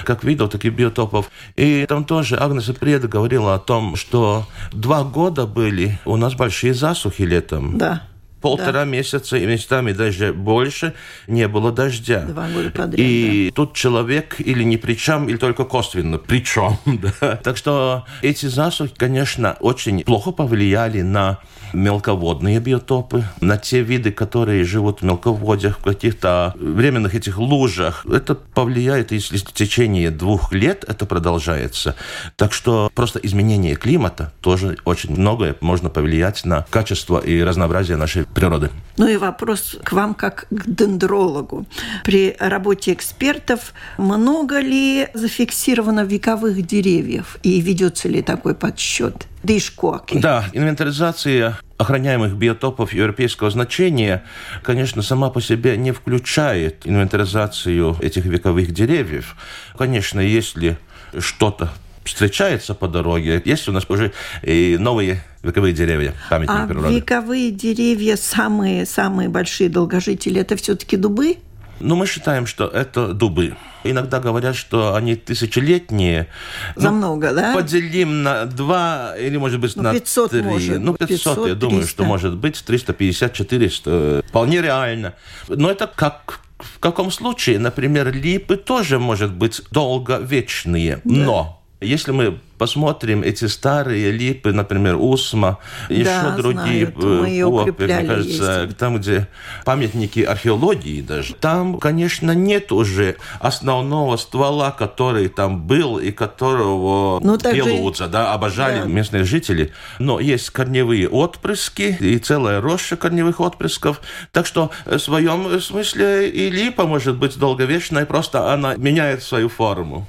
как 0.05 0.23
видов, 0.23 0.51
так 0.51 0.65
и 0.65 0.69
биотопов. 0.69 1.29
И 1.55 1.85
там 1.87 2.05
тоже 2.05 2.35
Агнеса 2.35 2.73
Преда 2.73 3.07
говорила 3.07 3.55
о 3.55 3.59
том, 3.59 3.95
что 3.95 4.47
два 4.71 5.03
года 5.03 5.45
были 5.45 5.99
у 6.05 6.17
нас 6.17 6.35
большие 6.35 6.73
засухи 6.73 7.23
летом. 7.23 7.77
Да 7.77 8.08
полтора 8.41 8.71
да. 8.71 8.85
месяца 8.85 9.37
и 9.37 9.45
местами 9.45 9.91
даже 9.91 10.33
больше 10.33 10.93
не 11.27 11.47
было 11.47 11.71
дождя. 11.71 12.21
Два 12.21 12.47
года 12.47 12.71
подряд. 12.71 12.99
И 12.99 13.49
да. 13.49 13.55
тут 13.55 13.73
человек 13.73 14.35
или 14.39 14.63
не 14.63 14.77
при 14.77 14.95
чем, 14.95 15.29
или 15.29 15.37
только 15.37 15.65
косвенно 15.65 16.17
при 16.17 16.43
чем. 16.43 16.77
Да. 17.21 17.37
Так 17.37 17.55
что 17.55 18.05
эти 18.21 18.47
засухи, 18.47 18.93
конечно, 18.95 19.55
очень 19.61 20.03
плохо 20.03 20.31
повлияли 20.31 21.01
на 21.01 21.39
мелководные 21.73 22.59
биотопы, 22.59 23.23
на 23.41 23.57
те 23.57 23.81
виды, 23.81 24.11
которые 24.11 24.63
живут 24.63 25.01
в 25.01 25.05
мелководьях, 25.05 25.79
в 25.79 25.83
каких-то 25.83 26.53
временных 26.59 27.15
этих 27.15 27.37
лужах. 27.37 28.05
Это 28.05 28.35
повлияет, 28.35 29.11
если 29.11 29.37
в 29.37 29.53
течение 29.53 30.11
двух 30.11 30.53
лет 30.53 30.83
это 30.87 31.05
продолжается. 31.05 31.95
Так 32.35 32.53
что 32.53 32.91
просто 32.93 33.19
изменение 33.19 33.75
климата 33.75 34.33
тоже 34.41 34.77
очень 34.85 35.11
многое 35.11 35.55
можно 35.61 35.89
повлиять 35.89 36.45
на 36.45 36.65
качество 36.69 37.19
и 37.19 37.41
разнообразие 37.41 37.97
нашей 37.97 38.25
природы. 38.33 38.69
Ну 38.97 39.07
и 39.07 39.17
вопрос 39.17 39.77
к 39.83 39.93
вам 39.93 40.13
как 40.13 40.45
к 40.49 40.67
дендрологу. 40.67 41.65
При 42.03 42.35
работе 42.39 42.93
экспертов 42.93 43.73
много 43.97 44.59
ли 44.59 45.07
зафиксировано 45.13 46.03
вековых 46.03 46.65
деревьев 46.65 47.37
и 47.41 47.61
ведется 47.61 48.09
ли 48.09 48.21
такой 48.21 48.55
подсчет? 48.55 49.27
Дышкоки. 49.41 50.19
Да, 50.19 50.45
инвентаризация 50.51 51.57
охраняемых 51.77 52.35
биотопов 52.35 52.91
европейского 52.91 53.49
значения, 53.49 54.23
конечно, 54.63 55.01
сама 55.01 55.29
по 55.29 55.39
себе 55.39 55.77
не 55.77 55.93
включает 55.93 56.85
инвентаризацию 56.85 57.95
этих 58.01 58.25
вековых 58.25 58.73
деревьев. 58.73 59.37
Конечно, 59.77 60.19
если 60.19 60.77
что-то 61.17 61.71
встречается 62.09 62.73
по 62.73 62.87
дороге. 62.87 63.41
Есть 63.45 63.67
у 63.67 63.71
нас 63.71 63.85
уже 63.89 64.11
и 64.43 64.77
новые 64.79 65.23
вековые 65.43 65.73
деревья, 65.73 66.13
памятники 66.29 66.59
а 66.59 66.67
природы. 66.67 66.95
вековые 66.95 67.51
деревья, 67.51 68.15
самые, 68.17 68.85
самые 68.85 69.29
большие 69.29 69.69
долгожители, 69.69 70.41
это 70.41 70.55
все-таки 70.55 70.97
дубы? 70.97 71.37
Ну, 71.79 71.95
мы 71.95 72.07
считаем, 72.07 72.45
что 72.45 72.67
это 72.67 73.13
дубы. 73.13 73.55
Иногда 73.85 74.19
говорят, 74.19 74.55
что 74.57 74.95
они 74.95 75.15
тысячелетние. 75.15 76.27
За 76.75 76.91
ну, 76.91 76.97
много, 76.97 77.33
да? 77.33 77.53
Поделим 77.53 78.23
на 78.23 78.45
два 78.45 79.15
или, 79.17 79.37
может 79.37 79.61
быть, 79.61 79.75
ну, 79.77 79.83
на 79.83 79.93
500 79.93 80.31
три. 80.31 80.41
Может. 80.41 80.79
Ну, 80.81 80.93
500, 80.93 81.07
500 81.07 81.47
я 81.47 81.55
думаю, 81.55 81.87
что 81.87 82.03
может 82.03 82.35
быть 82.35 82.61
350, 82.65 83.33
400. 83.33 84.23
Вполне 84.27 84.61
реально. 84.61 85.13
Но 85.47 85.71
это 85.71 85.87
как 85.87 86.41
в 86.59 86.79
каком 86.79 87.09
случае, 87.09 87.57
например, 87.57 88.13
липы 88.13 88.57
тоже, 88.57 88.99
может 88.99 89.33
быть, 89.33 89.61
долговечные, 89.71 91.01
да. 91.05 91.15
но 91.15 91.58
если 91.81 92.11
мы 92.11 92.39
посмотрим 92.57 93.23
эти 93.23 93.45
старые 93.45 94.11
липы, 94.11 94.51
например, 94.51 94.97
Усма, 94.99 95.59
да, 95.87 95.95
еще 95.95 96.35
другие 96.35 96.87
попы, 96.87 97.85
мне 97.85 98.03
кажется, 98.03 98.63
есть. 98.63 98.77
там, 98.77 98.97
где 98.97 99.29
памятники 99.63 100.19
археологии 100.19 101.01
даже, 101.01 101.35
там, 101.35 101.79
конечно, 101.79 102.31
нет 102.31 102.73
уже 102.73 103.15
основного 103.39 104.17
ствола, 104.17 104.71
который 104.71 105.29
там 105.29 105.61
был 105.61 105.99
и 105.99 106.11
которого 106.11 107.21
ну, 107.23 107.37
Белудза, 107.37 108.05
же... 108.05 108.09
да, 108.09 108.33
обожали 108.33 108.81
да. 108.81 108.85
местные 108.85 109.23
жители. 109.23 109.71
Но 109.99 110.19
есть 110.19 110.49
корневые 110.49 111.07
отпрыски 111.07 111.95
и 111.97 112.17
целая 112.17 112.59
роща 112.59 112.97
корневых 112.97 113.39
отпрысков. 113.39 114.01
Так 114.33 114.45
что 114.45 114.69
в 114.85 114.99
своем 114.99 115.61
смысле 115.61 116.29
и 116.29 116.49
липа 116.49 116.85
может 116.85 117.15
быть 117.15 117.39
долговечной, 117.39 118.05
просто 118.05 118.51
она 118.51 118.75
меняет 118.75 119.23
свою 119.23 119.47
форму 119.47 120.07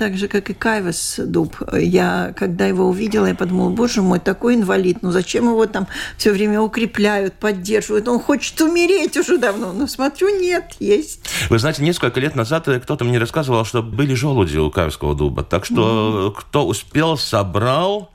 так 0.00 0.16
же, 0.16 0.28
как 0.28 0.48
и 0.48 0.54
Кайвас 0.54 1.20
дуб. 1.22 1.54
Я, 1.78 2.32
когда 2.34 2.64
его 2.64 2.86
увидела, 2.86 3.26
я 3.26 3.34
подумала, 3.34 3.68
боже 3.68 4.00
мой, 4.00 4.18
такой 4.18 4.54
инвалид, 4.54 5.02
ну 5.02 5.10
зачем 5.10 5.44
его 5.44 5.66
там 5.66 5.88
все 6.16 6.32
время 6.32 6.62
укрепляют, 6.62 7.34
поддерживают? 7.34 8.08
Он 8.08 8.18
хочет 8.18 8.58
умереть 8.62 9.18
уже 9.18 9.36
давно. 9.36 9.74
Но 9.74 9.86
смотрю, 9.86 10.40
нет, 10.40 10.72
есть. 10.80 11.28
Вы 11.50 11.58
знаете, 11.58 11.82
несколько 11.82 12.18
лет 12.18 12.34
назад 12.34 12.66
кто-то 12.82 13.04
мне 13.04 13.18
рассказывал, 13.18 13.66
что 13.66 13.82
были 13.82 14.14
желуди 14.14 14.56
у 14.56 14.70
Кайвского 14.70 15.14
дуба. 15.14 15.42
Так 15.42 15.66
что 15.66 16.32
mm-hmm. 16.34 16.40
кто 16.40 16.66
успел, 16.66 17.18
собрал, 17.18 18.10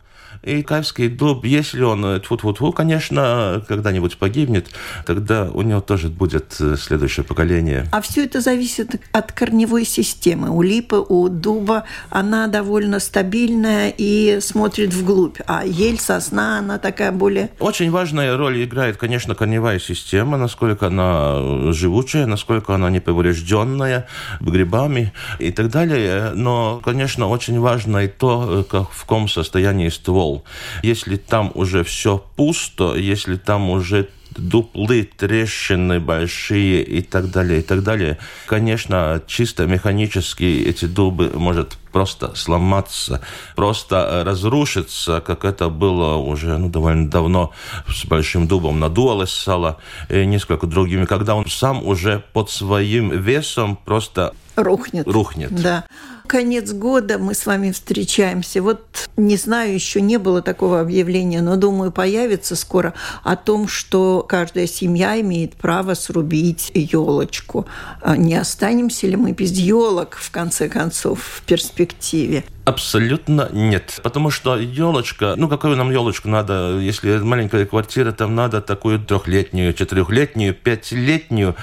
и 0.45 0.61
Каевский 0.61 1.09
дуб, 1.09 1.43
если 1.43 1.81
он, 1.81 2.21
тьфу-тьфу-тьфу, 2.21 2.71
конечно, 2.71 3.63
когда-нибудь 3.67 4.17
погибнет, 4.17 4.67
тогда 5.05 5.49
у 5.51 5.63
него 5.63 5.81
тоже 5.81 6.09
будет 6.09 6.55
э, 6.59 6.75
следующее 6.77 7.23
поколение. 7.23 7.87
А 7.91 8.01
все 8.01 8.25
это 8.25 8.41
зависит 8.41 9.01
от 9.11 9.31
корневой 9.31 9.85
системы. 9.85 10.51
У 10.51 10.61
липы, 10.61 10.97
у 10.97 11.29
дуба 11.29 11.85
она 12.11 12.47
довольно 12.47 12.99
стабильная 12.99 13.91
и 13.97 14.39
смотрит 14.39 14.93
вглубь. 14.93 15.39
А 15.47 15.65
ель, 15.65 15.99
сосна, 15.99 16.59
она 16.59 16.77
такая 16.77 17.11
более... 17.11 17.49
Очень 17.59 17.89
важная 17.89 18.37
роль 18.37 18.63
играет, 18.63 18.97
конечно, 18.97 19.33
корневая 19.33 19.79
система, 19.79 20.37
насколько 20.37 20.87
она 20.87 21.71
живучая, 21.71 22.27
насколько 22.27 22.75
она 22.75 22.91
неповрежденная 22.91 24.07
грибами 24.41 25.11
и 25.39 25.51
так 25.51 25.71
далее. 25.71 26.31
Но, 26.35 26.81
конечно, 26.83 27.27
очень 27.27 27.59
важно 27.59 28.05
и 28.05 28.07
то, 28.07 28.59
э, 28.59 28.63
как, 28.63 28.91
в 28.91 29.01
каком 29.01 29.27
состоянии 29.27 29.89
ствол 29.89 30.34
если 30.83 31.15
там 31.17 31.51
уже 31.55 31.83
все 31.83 32.23
пусто, 32.35 32.95
если 32.95 33.35
там 33.35 33.69
уже 33.69 34.09
дуплы, 34.37 35.03
трещины 35.17 35.99
большие 35.99 36.83
и 36.83 37.01
так 37.01 37.31
далее, 37.31 37.59
и 37.59 37.63
так 37.63 37.83
далее. 37.83 38.17
Конечно, 38.47 39.21
чисто 39.27 39.65
механически 39.65 40.43
эти 40.43 40.85
дубы 40.85 41.31
может 41.33 41.77
просто 41.95 42.35
сломаться, 42.35 43.21
просто 43.55 44.23
разрушиться, 44.25 45.21
как 45.25 45.45
это 45.45 45.69
было 45.69 46.17
уже 46.17 46.57
ну, 46.57 46.67
довольно 46.67 47.09
давно 47.09 47.53
с 47.87 48.03
Большим 48.03 48.49
дубом 48.49 48.81
на 48.81 48.89
Дуалессала 48.89 49.77
и 50.09 50.25
несколько 50.25 50.67
другими, 50.67 51.05
когда 51.05 51.35
он 51.35 51.45
сам 51.47 51.87
уже 51.87 52.21
под 52.33 52.49
своим 52.49 53.11
весом 53.11 53.77
просто 53.77 54.33
рухнет. 54.57 55.07
Рухнет. 55.07 55.55
Да. 55.55 55.85
Конец 56.27 56.71
года 56.71 57.19
мы 57.19 57.35
с 57.35 57.45
вами 57.45 57.71
встречаемся. 57.71 58.61
Вот 58.61 58.81
не 59.15 59.37
знаю, 59.37 59.73
еще 59.73 60.01
не 60.01 60.17
было 60.17 60.41
такого 60.41 60.81
объявления, 60.81 61.41
но 61.41 61.55
думаю, 61.55 61.91
появится 61.91 62.55
скоро 62.55 62.93
о 63.23 63.35
том, 63.35 63.67
что 63.67 64.25
каждая 64.27 64.65
семья 64.65 65.19
имеет 65.21 65.53
право 65.53 65.93
срубить 65.93 66.71
елочку. 66.73 67.67
А 68.01 68.17
не 68.17 68.33
останемся 68.35 69.07
ли 69.07 69.15
мы 69.15 69.33
без 69.33 69.51
елок, 69.51 70.15
в 70.15 70.31
конце 70.31 70.67
концов, 70.67 71.19
в 71.21 71.41
перспективе? 71.85 72.43
Абсолютно 72.65 73.49
нет. 73.51 73.99
Потому 74.03 74.31
что 74.31 74.57
елочка, 74.57 75.35
ну 75.37 75.47
какую 75.47 75.77
нам 75.77 75.91
елочку 75.91 76.29
надо, 76.29 76.79
если 76.79 77.17
маленькая 77.17 77.65
квартира, 77.65 78.11
там 78.11 78.35
надо 78.35 78.61
такую 78.61 78.99
трехлетнюю, 78.99 79.73
четырехлетнюю, 79.73 80.53
пятилетнюю, 80.53 81.55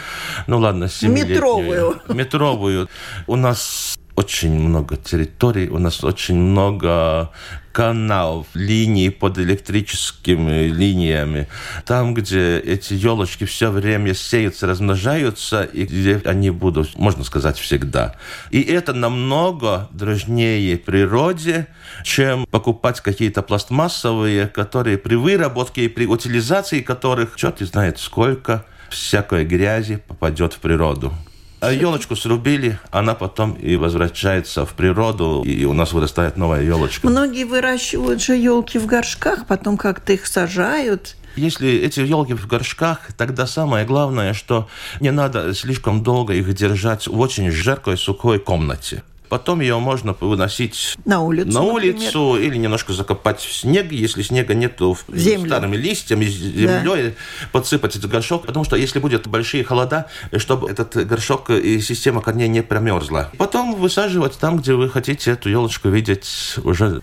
ну 0.46 0.58
ладно, 0.58 0.88
семилетнюю. 0.88 1.34
Метровую. 1.34 2.00
Метровую. 2.08 2.88
У 3.26 3.36
нас 3.36 3.98
очень 4.14 4.52
много 4.52 4.96
территорий, 4.96 5.68
у 5.68 5.78
нас 5.78 6.04
очень 6.04 6.36
много 6.36 7.30
каналов, 7.72 8.46
линий 8.54 9.10
под 9.10 9.38
электрическими 9.38 10.68
линиями. 10.68 11.48
Там, 11.84 12.14
где 12.14 12.58
эти 12.58 12.94
елочки 12.94 13.44
все 13.44 13.70
время 13.70 14.14
сеются, 14.14 14.66
размножаются, 14.66 15.62
и 15.62 15.84
где 15.84 16.20
они 16.24 16.50
будут, 16.50 16.98
можно 16.98 17.24
сказать, 17.24 17.58
всегда. 17.58 18.14
И 18.50 18.60
это 18.60 18.92
намного 18.92 19.88
дружнее 19.92 20.76
природе, 20.76 21.66
чем 22.04 22.46
покупать 22.46 23.00
какие-то 23.00 23.42
пластмассовые, 23.42 24.46
которые 24.48 24.98
при 24.98 25.14
выработке 25.14 25.86
и 25.86 25.88
при 25.88 26.06
утилизации 26.06 26.80
которых, 26.80 27.36
черт 27.36 27.60
знает 27.60 27.98
сколько 27.98 28.64
всякой 28.90 29.44
грязи 29.44 29.96
попадет 29.96 30.52
в 30.52 30.58
природу. 30.58 31.12
А 31.62 31.70
елочку 31.72 32.16
срубили, 32.16 32.76
она 32.90 33.14
потом 33.14 33.52
и 33.52 33.76
возвращается 33.76 34.66
в 34.66 34.74
природу, 34.74 35.44
и 35.44 35.64
у 35.64 35.72
нас 35.72 35.92
вырастает 35.92 36.36
новая 36.36 36.62
елочка. 36.62 37.08
Многие 37.08 37.44
выращивают 37.44 38.20
же 38.20 38.34
елки 38.34 38.80
в 38.80 38.86
горшках, 38.86 39.46
потом 39.46 39.76
как-то 39.76 40.12
их 40.12 40.26
сажают. 40.26 41.14
Если 41.36 41.70
эти 41.70 42.00
елки 42.00 42.34
в 42.34 42.48
горшках, 42.48 43.12
тогда 43.16 43.46
самое 43.46 43.86
главное, 43.86 44.34
что 44.34 44.68
не 44.98 45.12
надо 45.12 45.54
слишком 45.54 46.02
долго 46.02 46.34
их 46.34 46.52
держать 46.52 47.06
в 47.06 47.20
очень 47.20 47.52
жаркой 47.52 47.96
сухой 47.96 48.40
комнате. 48.40 49.04
Потом 49.32 49.62
ее 49.62 49.78
можно 49.78 50.14
выносить 50.20 50.94
на 51.06 51.22
улицу, 51.22 51.52
на 51.52 51.62
улицу 51.62 52.36
или 52.36 52.58
немножко 52.58 52.92
закопать 52.92 53.40
в 53.40 53.50
снег, 53.50 53.90
если 53.90 54.20
снега 54.20 54.52
нету 54.52 54.98
Землю. 55.08 55.48
старыми 55.48 55.74
листьями, 55.74 56.26
землей, 56.26 57.02
да. 57.02 57.48
подсыпать 57.50 57.96
этот 57.96 58.10
горшок, 58.10 58.44
потому 58.44 58.66
что 58.66 58.76
если 58.76 58.98
будет 58.98 59.26
большие 59.28 59.64
холода, 59.64 60.10
чтобы 60.36 60.70
этот 60.70 61.06
горшок 61.06 61.48
и 61.48 61.80
система 61.80 62.20
корней 62.20 62.48
не 62.48 62.62
промерзла. 62.62 63.30
Потом 63.38 63.74
высаживать 63.74 64.38
там, 64.38 64.58
где 64.58 64.74
вы 64.74 64.90
хотите 64.90 65.30
эту 65.30 65.48
елочку 65.48 65.88
видеть 65.88 66.56
уже 66.62 67.00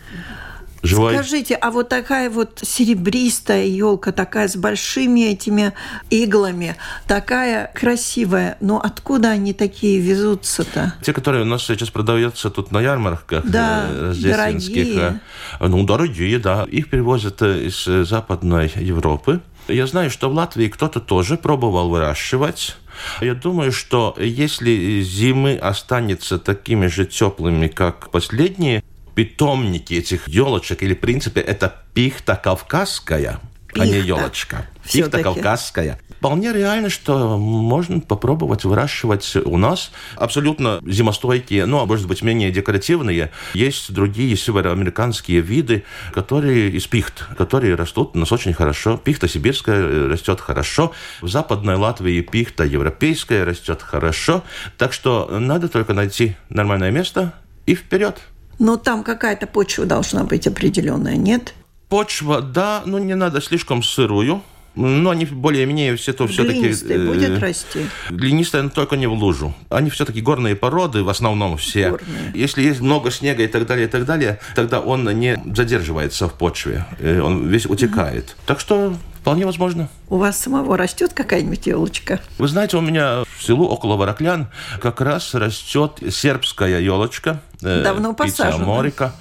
живой. 0.83 1.15
Скажите, 1.15 1.55
а 1.55 1.71
вот 1.71 1.89
такая 1.89 2.29
вот 2.29 2.59
серебристая 2.61 3.65
елка, 3.65 4.11
такая 4.11 4.47
с 4.47 4.55
большими 4.55 5.31
этими 5.31 5.73
иглами, 6.09 6.75
такая 7.07 7.71
красивая, 7.73 8.57
но 8.59 8.79
откуда 8.79 9.29
они 9.29 9.53
такие 9.53 9.99
везутся-то? 9.99 10.93
Те, 11.01 11.13
которые 11.13 11.43
у 11.43 11.45
нас 11.45 11.65
сейчас 11.65 11.89
продаются 11.89 12.49
тут 12.49 12.71
на 12.71 12.81
ярмарках 12.81 13.45
да, 13.45 13.85
э, 13.89 14.07
рождественских. 14.07 14.95
Дорогие. 14.95 15.21
Э, 15.59 15.67
ну, 15.67 15.85
дорогие, 15.85 16.39
да. 16.39 16.65
Их 16.69 16.89
привозят 16.89 17.41
э, 17.41 17.67
из 17.67 17.83
Западной 18.07 18.71
Европы. 18.75 19.41
Я 19.67 19.85
знаю, 19.85 20.09
что 20.09 20.29
в 20.29 20.33
Латвии 20.33 20.67
кто-то 20.67 20.99
тоже 20.99 21.37
пробовал 21.37 21.89
выращивать. 21.89 22.75
Я 23.21 23.35
думаю, 23.35 23.71
что 23.71 24.15
если 24.17 25.01
зимы 25.01 25.55
останется 25.55 26.39
такими 26.39 26.87
же 26.87 27.05
теплыми, 27.05 27.67
как 27.67 28.09
последние, 28.09 28.83
питомники 29.19 29.95
этих 29.95 30.29
елочек, 30.29 30.81
или 30.81 30.93
в 30.93 30.99
принципе 31.01 31.41
это 31.41 31.83
пихта 31.93 32.39
кавказская, 32.41 33.41
пихта. 33.67 33.81
а 33.81 33.85
не 33.85 33.99
елочка. 33.99 34.65
Пихта 34.89 35.21
кавказская. 35.21 35.99
Вполне 36.19 36.53
реально, 36.53 36.89
что 36.89 37.37
можно 37.37 37.99
попробовать 37.99 38.63
выращивать 38.63 39.35
у 39.43 39.57
нас 39.57 39.91
абсолютно 40.15 40.79
зимостойкие, 40.85 41.65
ну, 41.65 41.79
а 41.79 41.85
может 41.85 42.07
быть, 42.07 42.21
менее 42.21 42.49
декоративные. 42.49 43.31
Есть 43.53 43.91
другие 43.91 44.37
североамериканские 44.37 45.41
виды, 45.41 45.83
которые 46.13 46.69
из 46.69 46.87
пихт, 46.87 47.27
которые 47.37 47.75
растут 47.75 48.11
у 48.15 48.19
нас 48.19 48.31
очень 48.31 48.53
хорошо. 48.53 48.95
Пихта 48.95 49.27
сибирская 49.27 50.07
растет 50.07 50.39
хорошо. 50.39 50.93
В 51.19 51.27
Западной 51.27 51.75
Латвии 51.75 52.21
пихта 52.21 52.63
европейская 52.63 53.43
растет 53.43 53.81
хорошо. 53.81 54.45
Так 54.77 54.93
что 54.93 55.27
надо 55.29 55.67
только 55.67 55.93
найти 55.93 56.37
нормальное 56.47 56.91
место 56.91 57.33
и 57.65 57.75
вперед. 57.75 58.21
Но 58.59 58.77
там 58.77 59.03
какая-то 59.03 59.47
почва 59.47 59.85
должна 59.85 60.23
быть 60.25 60.45
определенная, 60.45 61.15
нет? 61.15 61.53
Почва, 61.87 62.41
да, 62.41 62.83
но 62.85 62.99
не 62.99 63.15
надо 63.15 63.41
слишком 63.41 63.81
сырую. 63.81 64.43
Но 64.75 65.09
они 65.09 65.25
более-менее 65.25 65.95
все 65.95 66.13
то 66.13 66.27
все-таки... 66.27 66.59
Глинистые 66.59 66.99
э, 66.99 67.05
будет 67.05 67.39
расти? 67.39 67.79
Глинистые, 68.09 68.63
но 68.63 68.69
только 68.69 68.95
не 68.95 69.07
в 69.07 69.13
лужу. 69.13 69.53
Они 69.69 69.89
все-таки 69.89 70.21
горные 70.21 70.55
породы, 70.55 71.03
в 71.03 71.09
основном 71.09 71.57
все. 71.57 71.89
Горные. 71.89 72.31
Если 72.33 72.61
есть 72.61 72.79
много 72.79 73.11
снега 73.11 73.43
и 73.43 73.47
так 73.47 73.65
далее, 73.65 73.87
и 73.87 73.89
так 73.89 74.05
далее, 74.05 74.39
тогда 74.55 74.79
он 74.79 75.03
не 75.19 75.41
задерживается 75.53 76.29
в 76.29 76.33
почве. 76.33 76.85
Э, 76.99 77.19
он 77.19 77.47
весь 77.47 77.65
утекает. 77.65 78.25
Угу. 78.25 78.33
Так 78.45 78.59
что 78.59 78.95
Вполне 79.21 79.45
возможно. 79.45 79.89
У 80.09 80.17
вас 80.17 80.37
самого 80.37 80.77
растет 80.77 81.13
какая-нибудь 81.13 81.67
елочка? 81.67 82.19
Вы 82.37 82.47
знаете, 82.47 82.77
у 82.77 82.81
меня 82.81 83.23
в 83.37 83.43
селу 83.43 83.67
около 83.67 83.95
Вороклян 83.97 84.47
как 84.81 85.01
раз 85.01 85.33
растет 85.33 85.99
сербская 86.09 86.79
елочка. 86.79 87.41
Э, 87.61 87.83
Давно 87.83 88.13
посажена. 88.13 88.65
Морика. 88.65 89.13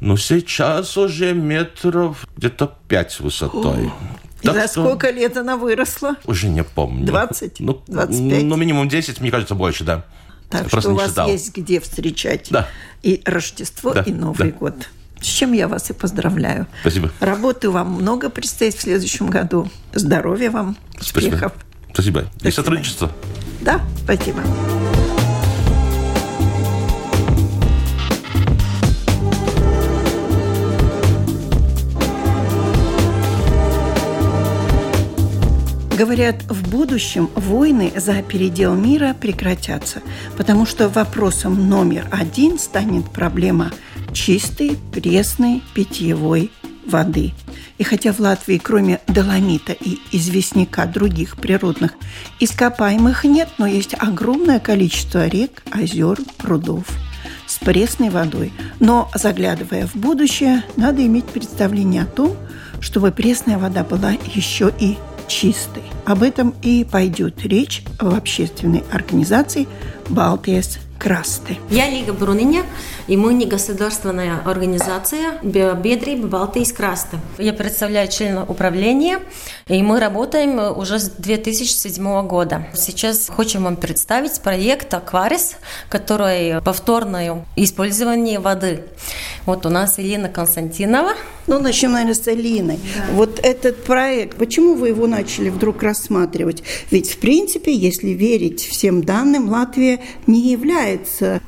Ну, 0.00 0.16
сейчас 0.16 0.96
уже 0.96 1.32
метров 1.32 2.26
где-то 2.36 2.72
пять 2.88 3.18
высотой. 3.20 3.92
И 4.42 4.46
за 4.46 4.66
что... 4.66 4.84
сколько 4.84 5.10
лет 5.10 5.36
она 5.36 5.56
выросла? 5.56 6.16
Уже 6.24 6.48
не 6.48 6.64
помню. 6.64 7.06
20? 7.06 7.60
Ну, 7.60 7.80
25? 7.86 8.42
Ну, 8.42 8.56
минимум 8.56 8.88
10, 8.88 9.20
мне 9.20 9.30
кажется, 9.30 9.54
больше, 9.54 9.84
да. 9.84 10.04
Так 10.50 10.66
что 10.68 10.90
у 10.90 10.94
вас 10.94 11.10
считал. 11.10 11.28
есть 11.28 11.56
где 11.56 11.80
встречать 11.80 12.48
да. 12.50 12.68
и 13.02 13.22
Рождество, 13.24 13.94
да. 13.94 14.02
и 14.02 14.12
Новый 14.12 14.52
да. 14.52 14.58
год. 14.58 14.74
С 15.22 15.26
чем 15.26 15.52
я 15.52 15.68
вас 15.68 15.88
и 15.88 15.92
поздравляю. 15.92 16.66
Спасибо. 16.80 17.10
Работы 17.20 17.70
вам 17.70 17.92
много 17.92 18.28
предстоит 18.28 18.74
в 18.74 18.80
следующем 18.82 19.28
году. 19.28 19.70
Здоровья 19.94 20.50
вам, 20.50 20.76
успехов. 21.00 21.52
Спасибо. 21.92 22.22
Спасибо. 22.22 22.24
И 22.42 22.50
сотрудничество. 22.50 23.12
Да, 23.60 23.80
спасибо. 24.02 24.42
Говорят, 35.96 36.42
в 36.48 36.68
будущем 36.68 37.30
войны 37.36 37.92
за 37.94 38.22
передел 38.22 38.74
мира 38.74 39.14
прекратятся, 39.20 40.02
потому 40.36 40.66
что 40.66 40.88
вопросом 40.88 41.68
номер 41.68 42.08
один 42.10 42.58
станет 42.58 43.08
проблема 43.10 43.70
чистой, 44.12 44.78
пресной 44.92 45.62
питьевой 45.74 46.50
воды. 46.86 47.32
И 47.78 47.84
хотя 47.84 48.12
в 48.12 48.20
Латвии 48.20 48.58
кроме 48.58 49.00
доломита 49.06 49.72
и 49.72 49.98
известняка 50.12 50.86
других 50.86 51.36
природных 51.36 51.94
ископаемых 52.40 53.24
нет, 53.24 53.48
но 53.58 53.66
есть 53.66 53.94
огромное 53.98 54.60
количество 54.60 55.26
рек, 55.26 55.62
озер, 55.70 56.18
прудов 56.38 56.84
с 57.46 57.58
пресной 57.58 58.10
водой. 58.10 58.52
Но 58.80 59.10
заглядывая 59.14 59.86
в 59.86 59.96
будущее, 59.96 60.64
надо 60.76 61.04
иметь 61.06 61.26
представление 61.26 62.02
о 62.02 62.06
том, 62.06 62.36
чтобы 62.80 63.12
пресная 63.12 63.58
вода 63.58 63.84
была 63.84 64.12
еще 64.34 64.72
и 64.78 64.96
чистой. 65.28 65.82
Об 66.04 66.22
этом 66.22 66.54
и 66.62 66.84
пойдет 66.84 67.44
речь 67.44 67.84
в 68.00 68.14
общественной 68.14 68.82
организации 68.90 69.68
«Балтиес 70.08 70.78
Красты». 71.02 71.58
Я 71.68 71.90
Лига 71.90 72.12
Бруниня, 72.12 72.62
и 73.08 73.16
мы 73.16 73.34
не 73.34 73.44
государственная 73.44 74.40
организация 74.44 75.40
Биобедриб 75.42 76.20
Балтийск 76.20 76.76
Краста. 76.76 77.18
Я 77.38 77.52
представляю 77.52 78.08
члена 78.08 78.44
управления, 78.44 79.18
и 79.66 79.82
мы 79.82 79.98
работаем 79.98 80.78
уже 80.78 81.00
с 81.00 81.08
2007 81.08 82.28
года. 82.28 82.68
Сейчас 82.74 83.28
хотим 83.34 83.64
вам 83.64 83.74
представить 83.74 84.40
проект 84.42 84.94
«Акварис», 84.94 85.56
который 85.88 86.62
повторное 86.62 87.44
использование 87.56 88.38
воды. 88.38 88.84
Вот 89.44 89.66
у 89.66 89.70
нас 89.70 89.98
Елена 89.98 90.28
Константинова. 90.28 91.14
Ну, 91.48 91.58
начнем, 91.58 91.92
наверное, 91.92 92.14
с 92.14 92.28
Элины. 92.28 92.78
Да. 92.96 93.14
Вот 93.14 93.40
этот 93.42 93.82
проект, 93.82 94.38
почему 94.38 94.74
вы 94.76 94.90
его 94.90 95.08
начали 95.08 95.48
вдруг 95.48 95.82
рассматривать? 95.82 96.62
Ведь, 96.92 97.10
в 97.10 97.18
принципе, 97.18 97.74
если 97.74 98.10
верить 98.10 98.60
всем 98.60 99.02
данным, 99.02 99.48
Латвия 99.48 99.98
не 100.28 100.52
является 100.52 100.91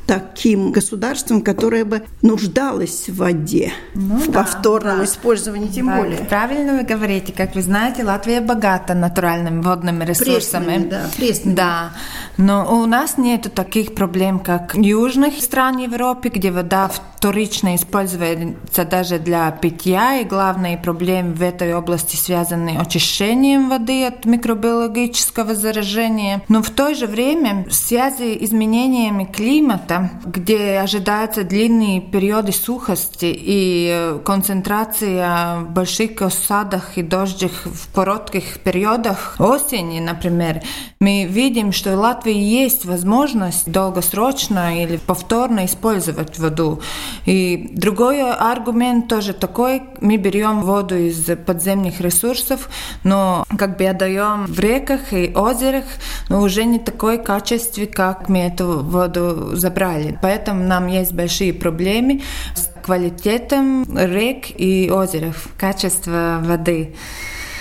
таким 0.06 0.72
государством, 0.72 1.42
которое 1.42 1.84
бы 1.84 2.02
нуждалось 2.22 3.08
в 3.08 3.16
воде, 3.16 3.72
ну, 3.94 4.16
в 4.16 4.26
да, 4.26 4.42
повторном 4.42 4.98
да. 4.98 5.04
использовании 5.04 5.68
тем 5.68 5.86
да, 5.86 5.96
более. 5.96 6.18
Правильно 6.18 6.74
вы 6.74 6.82
говорите. 6.82 7.32
Как 7.32 7.54
вы 7.54 7.62
знаете, 7.62 8.04
Латвия 8.04 8.40
богата 8.40 8.94
натуральными 8.94 9.62
водными 9.62 10.04
ресурсами. 10.04 10.64
Пресными, 10.64 10.88
да, 10.88 11.10
пресными. 11.16 11.54
Да. 11.54 11.92
Но 12.36 12.82
у 12.82 12.86
нас 12.86 13.16
нет 13.18 13.52
таких 13.54 13.94
проблем, 13.94 14.38
как 14.40 14.74
в 14.74 14.80
южных 14.80 15.40
стран 15.40 15.78
Европы, 15.78 16.28
где 16.28 16.50
вода 16.50 16.88
вторично 16.88 17.74
используется 17.76 18.84
даже 18.84 19.18
для 19.18 19.50
питья, 19.50 20.18
и 20.18 20.24
главные 20.24 20.76
проблемы 20.76 21.32
в 21.34 21.42
этой 21.42 21.74
области 21.74 22.16
связаны 22.16 22.76
с 22.76 22.80
очищением 22.86 23.68
воды 23.68 24.06
от 24.06 24.24
микробиологического 24.24 25.54
заражения. 25.54 26.42
Но 26.48 26.62
в 26.62 26.70
то 26.70 26.94
же 26.94 27.06
время 27.06 27.64
в 27.68 27.72
связи 27.72 28.38
с 28.38 28.44
изменениями 28.44 29.24
климата, 29.34 30.10
где 30.24 30.78
ожидаются 30.78 31.42
длинные 31.42 32.00
периоды 32.00 32.52
сухости 32.52 33.34
и 33.36 34.18
концентрация 34.24 35.60
в 35.60 35.70
больших 35.70 36.22
осадах 36.22 36.96
и 36.96 37.02
дождях 37.02 37.50
в 37.64 37.92
коротких 37.92 38.60
периодах 38.60 39.36
осени, 39.38 40.00
например, 40.00 40.62
мы 41.00 41.24
видим, 41.24 41.72
что 41.72 41.96
в 41.96 42.00
Латвии 42.00 42.36
есть 42.36 42.84
возможность 42.84 43.70
долгосрочно 43.70 44.82
или 44.82 44.96
повторно 44.96 45.66
использовать 45.66 46.38
воду. 46.38 46.80
И 47.26 47.70
другой 47.72 48.22
аргумент 48.22 49.08
тоже 49.08 49.32
такой, 49.32 49.82
мы 50.00 50.16
берем 50.16 50.62
воду 50.62 50.96
из 50.96 51.24
подземных 51.44 52.00
ресурсов, 52.00 52.68
но 53.02 53.44
как 53.58 53.76
бы 53.76 53.84
отдаем 53.86 54.46
в 54.46 54.60
реках 54.60 55.12
и 55.12 55.32
озерах, 55.34 55.84
но 56.28 56.40
уже 56.40 56.64
не 56.64 56.78
такой 56.78 57.18
качестве, 57.18 57.86
как 57.86 58.28
мы 58.28 58.38
эту 58.38 58.80
воду 58.80 59.23
забрали. 59.54 60.18
Поэтому 60.22 60.64
нам 60.64 60.86
есть 60.88 61.12
большие 61.12 61.52
проблемы 61.52 62.22
с 62.54 62.70
квалитетом 62.82 63.84
рек 63.96 64.46
и 64.56 64.90
озеров, 64.92 65.48
качество 65.56 66.40
воды. 66.42 66.94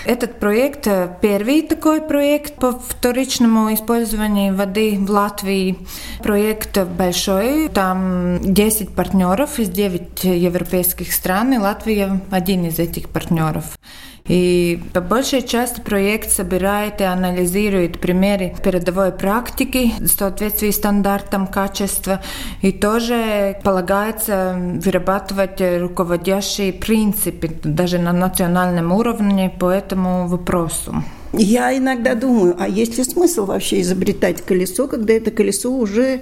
Этот 0.05 0.37
проект 0.37 0.85
э, 0.85 1.09
первый 1.21 1.61
такой 1.61 2.01
проект 2.01 2.55
по 2.55 2.73
вторичному 2.73 3.73
использованию 3.73 4.53
воды 4.53 4.97
в 4.99 5.09
Латвии. 5.09 5.77
Проект 6.21 6.77
большой, 6.77 7.69
там 7.69 8.39
10 8.41 8.89
партнеров 8.89 9.59
из 9.59 9.69
9 9.69 10.25
европейских 10.25 11.13
стран, 11.13 11.53
и 11.53 11.57
Латвия 11.57 12.19
один 12.31 12.65
из 12.65 12.79
этих 12.79 13.07
партнеров. 13.07 13.77
И 14.25 14.81
по 14.93 15.01
большей 15.01 15.41
части 15.41 15.81
проект 15.81 16.31
собирает 16.31 17.01
и 17.01 17.03
анализирует 17.03 17.99
примеры 17.99 18.55
передовой 18.63 19.11
практики 19.11 19.91
в 19.99 20.07
соответствии 20.07 20.71
стандартам 20.71 21.45
качества 21.45 22.21
и 22.61 22.71
тоже 22.71 23.57
полагается 23.63 24.55
вырабатывать 24.57 25.61
руководящие 25.81 26.71
принципы 26.71 27.49
даже 27.63 27.99
на 27.99 28.13
национальном 28.13 28.93
уровне 28.93 29.53
по 29.59 29.69
этому 29.69 30.27
вопросу. 30.27 31.03
Я 31.33 31.75
иногда 31.75 32.13
думаю, 32.13 32.55
а 32.59 32.67
есть 32.67 32.97
ли 32.97 33.03
смысл 33.03 33.45
вообще 33.45 33.81
изобретать 33.81 34.41
колесо, 34.43 34.87
когда 34.87 35.13
это 35.13 35.31
колесо 35.31 35.71
уже 35.71 36.21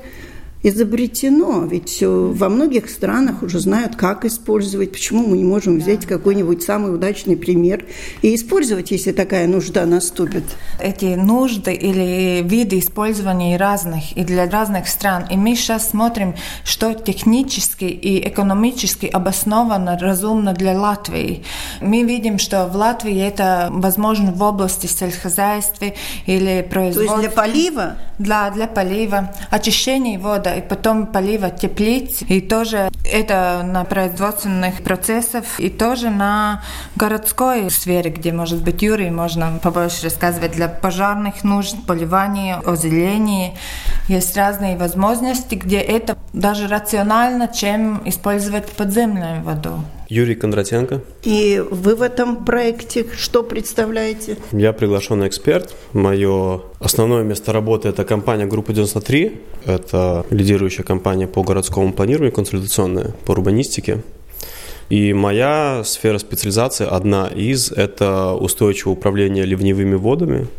изобретено. 0.64 1.66
Ведь 1.66 1.98
во 2.02 2.50
многих 2.50 2.90
странах 2.90 3.44
уже 3.44 3.60
знают, 3.60 3.96
как 3.96 4.26
использовать. 4.26 4.92
Почему 4.92 5.28
мы 5.28 5.38
не 5.38 5.44
можем 5.44 5.80
взять 5.80 6.06
какой-нибудь 6.06 6.62
самый 6.64 6.94
удачный 6.94 7.36
пример 7.36 7.86
и 8.22 8.36
использовать, 8.36 8.92
если 8.92 9.12
такая 9.12 9.48
нужда 9.48 9.86
наступит? 9.86 10.44
Эти 10.80 11.16
нужды 11.16 11.74
или 11.74 12.42
виды 12.48 12.80
использования 12.80 13.58
разных 13.58 14.16
и 14.16 14.24
для 14.24 14.50
разных 14.50 14.88
стран. 14.88 15.26
И 15.32 15.36
мы 15.36 15.56
сейчас 15.56 15.90
смотрим, 15.90 16.36
что 16.64 16.94
технически 16.94 17.86
и 17.86 18.28
экономически 18.28 19.08
обоснованно, 19.08 19.98
разумно 19.98 20.54
для 20.54 20.80
Латвии. 20.80 21.44
Мы 21.82 22.04
видим, 22.04 22.38
что 22.38 22.68
в 22.68 22.76
Латвии 22.76 23.20
это 23.20 23.70
возможно 23.72 24.32
в 24.32 24.42
области 24.42 24.86
сельскохозяйства 24.88 25.88
или 26.26 26.68
производства. 26.70 27.16
То 27.16 27.22
есть 27.22 27.36
для 27.36 27.44
полива? 27.44 27.98
Для, 28.20 28.50
для 28.52 28.68
полива. 28.68 29.34
Очищение 29.50 30.20
воды 30.20 30.51
и 30.56 30.62
потом 30.62 31.08
полива 31.08 31.50
теплиц, 31.50 32.22
и 32.28 32.42
тоже 32.42 32.90
это 33.04 33.62
на 33.64 33.84
производственных 33.84 34.84
процессах, 34.84 35.44
и 35.58 35.70
тоже 35.70 36.10
на 36.10 36.64
городской 36.96 37.70
сфере, 37.70 38.12
где, 38.12 38.32
может 38.32 38.64
быть, 38.64 38.82
Юрий, 38.82 39.10
можно 39.10 39.60
побольше 39.62 40.06
рассказывать 40.06 40.52
для 40.52 40.68
пожарных 40.68 41.44
нужд, 41.44 41.76
поливания, 41.86 42.58
озеленения. 42.66 43.54
Есть 44.08 44.36
разные 44.36 44.78
возможности, 44.78 45.56
где 45.56 45.78
это 45.78 46.18
даже 46.34 46.68
рационально, 46.68 47.48
чем 47.48 48.02
использовать 48.06 48.66
подземную 48.66 49.42
воду. 49.44 49.84
Юрий 50.10 50.36
Кондратенко. 50.36 51.02
И 51.24 51.64
вы 51.72 51.96
в 51.96 52.02
этом 52.02 52.44
проекте 52.44 53.06
что 53.16 53.44
представляете? 53.44 54.38
Я 54.52 54.74
приглашенный 54.74 55.28
эксперт. 55.28 55.74
Мое 55.94 56.62
основное 56.80 57.24
место 57.24 57.54
работы– 57.54 57.88
это 57.90 58.04
компания 58.04 58.46
Группа 58.46 58.74
93. 58.74 59.40
Это 59.66 60.26
лидирующая 60.30 60.84
компания 60.84 61.28
по 61.28 61.44
городскому 61.44 61.94
планированию, 61.94 62.34
консультационная 62.34 63.12
по 63.26 63.32
урбанистике. 63.32 64.02
И 64.90 65.14
моя 65.14 65.84
сфера 65.86 66.18
специализации, 66.18 66.86
одна 66.86 67.28
из, 67.28 67.72
это 67.72 68.34
устойчивое 68.34 68.96
управление 68.96 69.46
ливневыми 69.46 69.96
водами– 69.96 70.48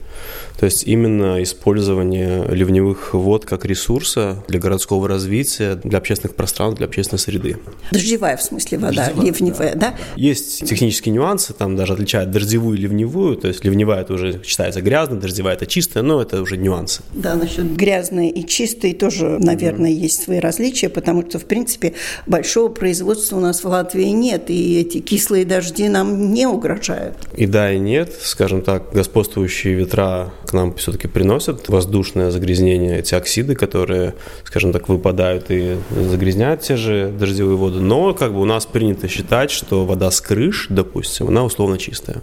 то 0.58 0.66
есть 0.66 0.84
именно 0.84 1.42
использование 1.42 2.46
ливневых 2.48 3.14
вод 3.14 3.44
как 3.44 3.64
ресурса 3.64 4.44
для 4.48 4.60
городского 4.60 5.08
развития, 5.08 5.74
для 5.76 5.98
общественных 5.98 6.36
пространств, 6.36 6.78
для 6.78 6.86
общественной 6.86 7.18
среды. 7.18 7.56
Дождевая, 7.90 8.36
в 8.36 8.42
смысле, 8.42 8.78
вода, 8.78 9.06
Дождевая, 9.06 9.26
ливневая, 9.26 9.74
да. 9.74 9.90
да? 9.90 9.94
Есть 10.16 10.64
технические 10.66 11.14
нюансы, 11.14 11.52
там 11.52 11.76
даже 11.76 11.94
отличают 11.94 12.30
дождевую 12.30 12.78
и 12.78 12.80
ливневую, 12.80 13.36
то 13.36 13.48
есть 13.48 13.64
ливневая 13.64 14.02
это 14.02 14.14
уже 14.14 14.42
считается 14.44 14.80
грязной, 14.80 15.20
дождевая 15.20 15.54
это 15.54 15.66
чистая, 15.66 16.02
но 16.02 16.22
это 16.22 16.40
уже 16.40 16.56
нюансы. 16.56 17.02
Да, 17.12 17.34
насчет 17.34 17.74
грязной 17.76 18.28
и 18.28 18.46
чистой 18.46 18.94
тоже, 18.94 19.38
наверное, 19.40 19.90
mm-hmm. 19.90 20.04
есть 20.04 20.22
свои 20.22 20.38
различия, 20.38 20.88
потому 20.88 21.28
что, 21.28 21.38
в 21.38 21.44
принципе, 21.44 21.94
большого 22.26 22.68
производства 22.68 23.36
у 23.36 23.40
нас 23.40 23.64
в 23.64 23.66
Латвии 23.66 24.04
нет, 24.04 24.50
и 24.50 24.80
эти 24.80 25.00
кислые 25.00 25.44
дожди 25.44 25.88
нам 25.88 26.32
не 26.32 26.46
угрожают. 26.46 27.16
И 27.36 27.46
да, 27.46 27.72
и 27.72 27.78
нет, 27.78 28.12
скажем 28.20 28.62
так, 28.62 28.92
господствующие 28.92 29.74
ветра 29.74 30.32
к 30.46 30.52
нам 30.52 30.74
все-таки 30.74 31.09
приносят 31.09 31.68
воздушное 31.68 32.31
загрязнение, 32.31 32.98
эти 32.98 33.14
оксиды, 33.14 33.55
которые, 33.55 34.14
скажем 34.44 34.72
так, 34.72 34.88
выпадают 34.88 35.50
и 35.50 35.76
загрязняют 35.90 36.62
те 36.62 36.76
же 36.76 37.12
дождевые 37.18 37.57
воды. 37.57 37.81
Но 37.81 38.14
как 38.14 38.33
бы 38.33 38.40
у 38.40 38.44
нас 38.44 38.66
принято 38.66 39.09
считать, 39.09 39.50
что 39.50 39.85
вода 39.85 40.11
с 40.11 40.20
крыш, 40.20 40.66
допустим, 40.68 41.28
она 41.28 41.44
условно 41.44 41.78
чистая. 41.78 42.22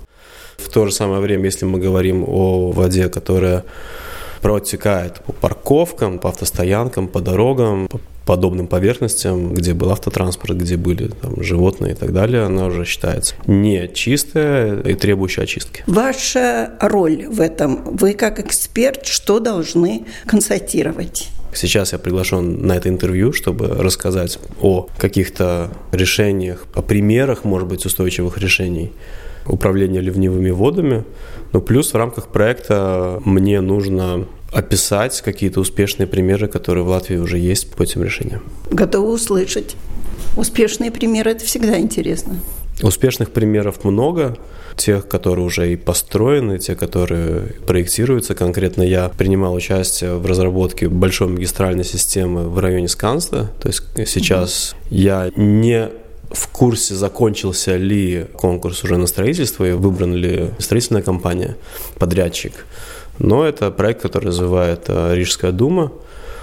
В 0.58 0.70
то 0.70 0.86
же 0.86 0.92
самое 0.92 1.22
время, 1.22 1.46
если 1.46 1.66
мы 1.66 1.80
говорим 1.80 2.24
о 2.28 2.72
воде, 2.72 3.10
которая 3.10 3.64
протекает 4.42 5.22
по 5.26 5.34
парковкам, 5.34 6.20
по 6.20 6.30
автостоянкам, 6.30 7.08
по 7.08 7.20
дорогам, 7.22 7.88
по 7.88 8.00
подобным 8.30 8.68
поверхностям, 8.68 9.56
где 9.56 9.74
был 9.74 9.90
автотранспорт, 9.90 10.56
где 10.56 10.78
были 10.78 11.08
там, 11.08 11.42
животные 11.42 11.94
и 11.94 11.96
так 11.96 12.14
далее, 12.14 12.44
она 12.44 12.68
уже 12.68 12.86
считается 12.86 13.34
не 13.48 13.92
чистая 13.92 14.82
и 14.82 14.94
требующая 14.94 15.46
очистки. 15.46 15.84
Ваша 15.88 16.74
роль 16.80 17.26
в 17.26 17.42
этом, 17.42 17.98
вы 17.98 18.14
как 18.14 18.40
эксперт, 18.40 19.08
что 19.08 19.40
должны 19.40 20.06
констатировать? 20.28 21.30
Сейчас 21.56 21.92
я 21.94 21.98
приглашен 21.98 22.68
на 22.68 22.74
это 22.74 22.88
интервью, 22.90 23.34
чтобы 23.34 23.66
рассказать 23.68 24.38
о 24.62 24.88
каких-то 25.00 25.72
решениях, 25.92 26.68
о 26.76 26.84
примерах, 26.84 27.46
может 27.46 27.68
быть, 27.68 27.84
устойчивых 27.88 28.38
решений 28.38 28.92
управления 29.48 30.02
ливневыми 30.02 30.52
водами. 30.52 31.04
Но 31.52 31.62
плюс 31.62 31.94
в 31.94 31.98
рамках 31.98 32.28
проекта 32.28 33.20
мне 33.26 33.60
нужно 33.62 34.28
описать 34.52 35.22
какие-то 35.22 35.60
успешные 35.60 36.08
примеры, 36.08 36.48
которые 36.48 36.84
в 36.84 36.88
Латвии 36.88 37.18
уже 37.18 37.38
есть 37.38 37.72
по 37.72 37.84
этим 37.84 38.04
решениям. 38.04 38.44
Готовы 38.72 39.12
услышать. 39.12 39.76
Успешные 40.38 40.92
примеры– 40.92 41.32
это 41.32 41.46
всегда 41.46 41.80
интересно. 41.80 42.40
Успешных 42.82 43.32
примеров 43.32 43.84
много, 43.84 44.38
тех, 44.78 45.08
которые 45.08 45.46
уже 45.46 45.74
и 45.74 45.76
построены, 45.76 46.60
те, 46.60 46.76
которые 46.76 47.54
проектируются. 47.68 48.36
Конкретно 48.36 48.84
я 48.84 49.10
принимал 49.10 49.54
участие 49.54 50.16
в 50.16 50.26
разработке 50.26 50.88
большой 50.88 51.28
магистральной 51.28 51.84
системы 51.84 52.48
в 52.50 52.58
районе 52.60 52.88
Сканста. 52.88 53.52
То 53.62 53.68
есть 53.68 53.84
сейчас 54.08 54.76
mm-hmm. 54.90 54.96
я 54.96 55.32
не 55.36 55.90
в 56.32 56.48
курсе, 56.50 56.96
закончился 56.96 57.76
ли 57.76 58.28
конкурс 58.34 58.84
уже 58.84 58.98
на 58.98 59.08
строительство 59.08 59.66
и 59.68 59.72
выбрана 59.72 60.14
ли 60.14 60.52
строительная 60.60 61.02
компания, 61.02 61.58
подрядчик. 61.98 62.54
Но 63.20 63.46
это 63.46 63.70
проект, 63.72 64.02
который 64.02 64.28
развивает 64.28 64.86
э, 64.88 65.14
Рижская 65.16 65.52
дума, 65.52 65.92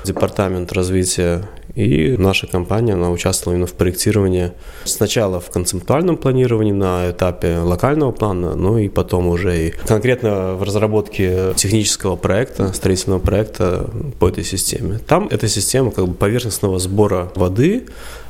департамент 0.05 0.73
развития 0.73 1.49
и 1.75 2.17
наша 2.17 2.47
компания, 2.47 2.95
она 2.95 3.11
участвовала 3.11 3.55
именно 3.55 3.67
в 3.67 3.75
проектировании 3.75 4.53
сначала 4.85 5.41
в 5.41 5.51
концептуальном 5.51 6.17
планировании 6.17 6.73
на 6.73 7.11
этапе 7.11 7.59
локального 7.59 8.12
плана, 8.12 8.55
но 8.55 8.79
и 8.79 8.89
потом 8.89 9.27
уже 9.27 9.69
и 9.69 9.71
конкретно 9.87 10.55
в 10.55 10.62
разработке 10.62 11.53
технического 11.55 12.17
проекта, 12.17 12.73
строительного 12.73 13.21
проекта 13.21 13.91
по 14.19 14.29
этой 14.29 14.43
системе. 14.43 15.01
Там 15.07 15.29
эта 15.31 15.49
система 15.49 15.91
как 15.91 16.09
бы 16.09 16.15
поверхностного 16.15 16.79
сбора 16.79 17.31
воды, 17.35 17.87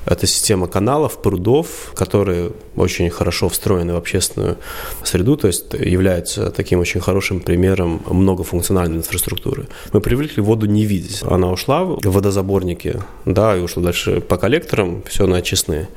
это 0.07 0.27
система 0.27 0.69
каналов, 0.69 1.21
прудов, 1.21 1.93
которые 1.95 2.53
очень 2.77 3.11
хорошо 3.11 3.49
встроены 3.49 3.93
в 3.93 3.97
общественную 3.97 4.57
среду, 5.03 5.37
то 5.37 5.49
есть 5.49 5.75
является 5.75 6.51
таким 6.51 6.81
очень 6.81 7.01
хорошим 7.01 7.41
примером 7.41 8.03
многофункциональной 8.09 8.99
инфраструктуры. 8.99 9.67
Мы 9.93 10.01
привыкли 10.01 10.41
воду 10.41 10.67
не 10.67 10.87
видеть. 10.87 11.23
Она 11.23 11.51
ушла 11.51 11.85
в 11.85 12.01
водозаборники, 12.05 13.03
да, 13.25 13.57
и 13.57 13.61
ушла 13.61 13.83
дальше 13.83 14.21
по 14.21 14.37
коллекторам, 14.37 15.03
все 15.07 15.27
на 15.27 15.39
очистные. 15.39 15.89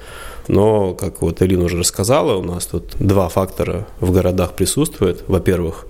Но, 0.48 0.96
как 0.96 1.22
вот 1.22 1.44
Элина 1.44 1.66
уже 1.66 1.78
рассказала, 1.78 2.36
у 2.36 2.44
нас 2.44 2.66
тут 2.66 2.96
два 2.98 3.30
фактора 3.30 3.88
в 4.00 4.12
городах 4.12 4.54
присутствуют. 4.54 5.24
Во-первых, 5.28 5.86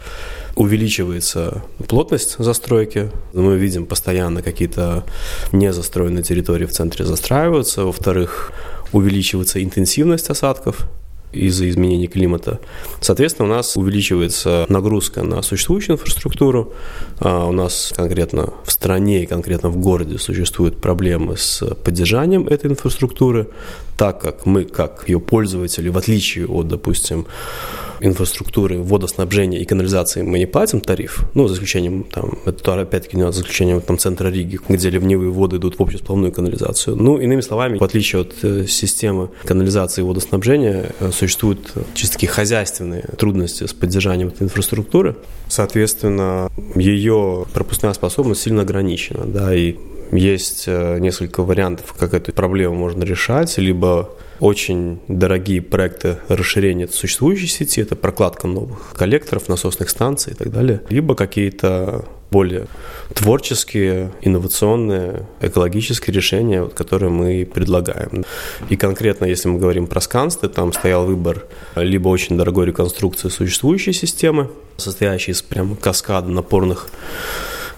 увеличивается 0.60 1.64
плотность 1.88 2.36
застройки. 2.38 3.10
Мы 3.34 3.58
видим 3.58 3.86
постоянно 3.86 4.42
какие-то 4.42 5.06
незастроенные 5.54 6.22
территории 6.22 6.66
в 6.66 6.72
центре 6.72 7.06
застраиваются. 7.06 7.86
Во-вторых, 7.86 8.52
увеличивается 8.92 9.64
интенсивность 9.64 10.30
осадков. 10.30 10.86
из-за 11.32 11.70
изменений 11.70 12.08
климата. 12.08 12.60
Соответственно, 13.02 13.50
у 13.50 13.52
нас 13.52 13.78
увеличивается 13.78 14.66
нагрузка 14.70 15.24
на 15.24 15.42
существующую 15.42 15.96
инфраструктуру. 15.96 16.74
А 17.20 17.46
у 17.46 17.52
нас 17.52 17.94
конкретно 17.96 18.54
в 18.66 18.72
стране 18.72 19.24
и 19.24 19.26
конкретно 19.26 19.70
в 19.70 19.78
городе 19.78 20.18
существуют 20.18 20.82
проблемы 20.82 21.38
с 21.38 21.64
поддержанием 21.84 22.48
этой 22.48 22.72
инфраструктуры, 22.72 23.48
так 23.98 24.22
как 24.22 24.46
мы, 24.46 24.64
как 24.66 25.08
ее 25.08 25.20
пользователи, 25.20 25.90
в 25.90 25.98
отличие 25.98 26.48
от, 26.48 26.68
допустим, 26.68 27.28
инфраструктуры 28.02 28.80
водоснабжения 28.80 29.60
и 29.60 29.66
канализации 29.66 30.22
мы 30.22 30.40
не 30.40 30.46
платим 30.46 30.82
тариф, 30.82 31.26
ну, 31.34 31.48
за 31.48 31.56
исключением, 31.56 32.04
там, 32.04 32.40
это 32.46 32.82
опять-таки 32.82 33.18
не 33.18 33.32
за 33.32 33.42
исключением 33.42 33.82
там, 33.82 33.98
центра 33.98 34.30
Риги, 34.30 34.60
где 34.68 34.90
ливневые 34.90 35.32
воды 35.32 35.58
идут 35.58 35.80
в 35.80 35.84
общесплавную 35.84 36.32
канализацию. 36.32 36.96
Ну, 36.96 37.18
иными 37.18 37.42
словами, 37.42 37.78
в 37.78 37.84
отличие 37.84 38.22
от 38.22 38.36
э, 38.44 38.66
системы 38.68 39.30
канализации 39.46 40.02
и 40.02 40.04
водоснабжения, 40.04 40.92
э, 41.00 41.12
существуют 41.12 41.74
чисто 41.94 42.16
такие 42.16 42.30
хозяйственные 42.30 43.04
трудности 43.18 43.66
с 43.66 43.74
поддержанием 43.74 44.30
этой 44.30 44.44
инфраструктуры. 44.44 45.16
Соответственно, 45.48 46.52
ее 46.76 47.46
пропускная 47.54 47.94
способность 47.94 48.42
сильно 48.42 48.62
ограничена, 48.62 49.26
да, 49.26 49.56
и 49.56 49.76
есть 50.12 50.66
э, 50.68 51.00
несколько 51.00 51.44
вариантов, 51.44 51.94
как 51.98 52.14
эту 52.14 52.34
проблему 52.34 52.76
можно 52.76 53.04
решать, 53.04 53.58
либо 53.58 54.10
очень 54.40 55.00
дорогие 55.08 55.62
проекты 55.62 56.18
расширения 56.28 56.88
существующей 56.88 57.48
сети, 57.48 57.82
это 57.82 57.96
прокладка 57.96 58.48
новых 58.48 58.94
коллекторов, 58.94 59.50
насосных 59.50 59.90
станций 59.90 60.34
и 60.34 60.36
так 60.36 60.52
далее, 60.52 60.82
либо 60.90 61.16
какие-то 61.16 62.06
более 62.32 62.68
творческие, 63.14 64.12
инновационные, 64.22 65.26
экологические 65.42 66.16
решения, 66.16 66.66
которые 66.66 67.10
мы 67.10 67.46
предлагаем. 67.46 68.24
И 68.70 68.78
конкретно, 68.78 69.26
если 69.26 69.50
мы 69.50 69.60
говорим 69.60 69.88
про 69.88 70.00
скансты, 70.00 70.48
там 70.48 70.72
стоял 70.74 71.06
выбор 71.06 71.46
либо 71.76 72.08
очень 72.10 72.38
дорогой 72.38 72.68
реконструкции 72.68 73.30
существующей 73.30 73.94
системы, 73.94 74.52
состоящей 74.78 75.32
из 75.32 75.42
прям 75.42 75.76
каскада 75.76 76.30
напорных 76.30 76.90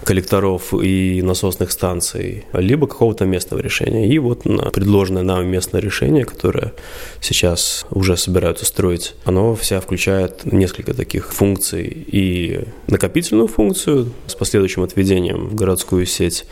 коллекторов 0.04 0.74
и 0.74 1.22
насосных 1.22 1.70
станций, 1.72 2.44
либо 2.52 2.86
какого-то 2.86 3.24
местного 3.24 3.60
решения. 3.60 4.08
И 4.08 4.18
вот 4.18 4.44
на 4.44 4.70
предложенное 4.70 5.22
нам 5.22 5.46
местное 5.46 5.80
решение, 5.80 6.24
которое 6.24 6.72
сейчас 7.20 7.86
уже 7.90 8.16
собираются 8.16 8.64
строить, 8.64 9.14
оно 9.24 9.54
вся 9.54 9.80
включает 9.80 10.44
несколько 10.44 10.94
таких 10.94 11.32
функций 11.32 11.86
и 11.86 12.64
накопительную 12.86 13.48
функцию 13.48 14.12
с 14.26 14.34
последующим 14.34 14.82
отведением 14.82 15.46
в 15.46 15.54
городскую 15.54 16.06
сеть, 16.06 16.46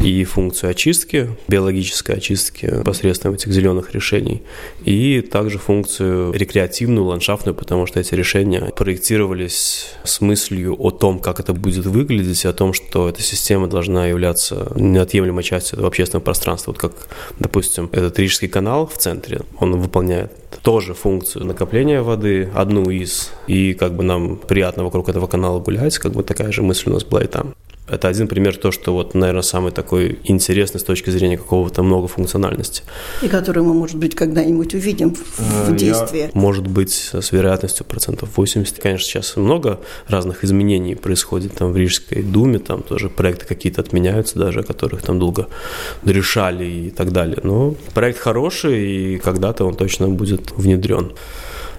и 0.00 0.24
функцию 0.24 0.70
очистки, 0.70 1.36
биологической 1.48 2.16
очистки 2.16 2.82
посредством 2.84 3.34
этих 3.34 3.52
зеленых 3.52 3.92
решений, 3.94 4.42
и 4.84 5.20
также 5.20 5.58
функцию 5.58 6.32
рекреативную, 6.32 7.04
ландшафтную, 7.04 7.54
потому 7.54 7.86
что 7.86 8.00
эти 8.00 8.14
решения 8.14 8.72
проектировались 8.74 9.94
с 10.04 10.20
мыслью 10.20 10.76
о 10.78 10.90
том, 10.90 11.18
как 11.18 11.40
это 11.40 11.52
будет 11.52 11.86
выглядеть, 11.86 12.44
о 12.46 12.52
том, 12.52 12.61
что 12.72 13.08
эта 13.08 13.22
система 13.22 13.66
должна 13.66 14.06
являться 14.06 14.72
неотъемлемой 14.76 15.42
частью 15.42 15.76
этого 15.76 15.88
общественного 15.88 16.24
пространства. 16.24 16.70
Вот 16.70 16.80
как, 16.80 16.92
допустим, 17.38 17.90
этот 17.92 18.18
Рижский 18.18 18.48
канал 18.48 18.86
в 18.86 18.96
центре, 18.96 19.40
он 19.58 19.76
выполняет 19.80 20.30
тоже 20.62 20.94
функцию 20.94 21.46
накопления 21.46 22.02
воды, 22.02 22.50
одну 22.54 22.90
из, 22.90 23.30
и 23.46 23.74
как 23.74 23.94
бы 23.94 24.02
нам 24.02 24.36
приятно 24.36 24.84
вокруг 24.84 25.08
этого 25.08 25.26
канала 25.26 25.60
гулять, 25.60 25.98
как 25.98 26.12
бы 26.12 26.22
такая 26.22 26.52
же 26.52 26.62
мысль 26.62 26.90
у 26.90 26.92
нас 26.92 27.04
была 27.04 27.22
и 27.22 27.26
там. 27.26 27.54
Это 27.92 28.08
один 28.08 28.26
пример 28.26 28.56
то, 28.56 28.70
что 28.70 28.94
вот, 28.94 29.14
наверное, 29.14 29.42
самый 29.42 29.70
такой 29.70 30.18
интересный 30.24 30.80
с 30.80 30.84
точки 30.84 31.10
зрения 31.10 31.36
какого-то 31.36 31.82
многофункциональности. 31.82 32.84
И 33.22 33.28
который 33.28 33.62
мы, 33.62 33.74
может 33.74 33.96
быть, 33.96 34.14
когда-нибудь 34.14 34.74
увидим 34.74 35.14
в, 35.14 35.68
в 35.68 35.76
действии. 35.76 36.20
Я, 36.20 36.30
может 36.32 36.66
быть, 36.66 37.10
с 37.12 37.32
вероятностью 37.32 37.84
процентов 37.84 38.30
80. 38.36 38.78
Конечно, 38.78 39.04
сейчас 39.04 39.36
много 39.36 39.80
разных 40.06 40.42
изменений 40.42 40.94
происходит 40.94 41.54
там 41.56 41.72
в 41.72 41.76
Рижской 41.76 42.22
думе, 42.22 42.60
там 42.60 42.82
тоже 42.82 43.10
проекты 43.10 43.46
какие-то 43.46 43.82
отменяются 43.82 44.38
даже, 44.38 44.60
о 44.60 44.62
которых 44.62 45.02
там 45.02 45.18
долго 45.18 45.48
решали 46.04 46.64
и 46.64 46.90
так 46.90 47.12
далее. 47.12 47.40
Но 47.42 47.74
проект 47.92 48.20
хороший, 48.20 49.16
и 49.16 49.18
когда-то 49.18 49.66
он 49.66 49.74
точно 49.74 50.08
будет 50.08 50.41
внедрен. 50.50 51.12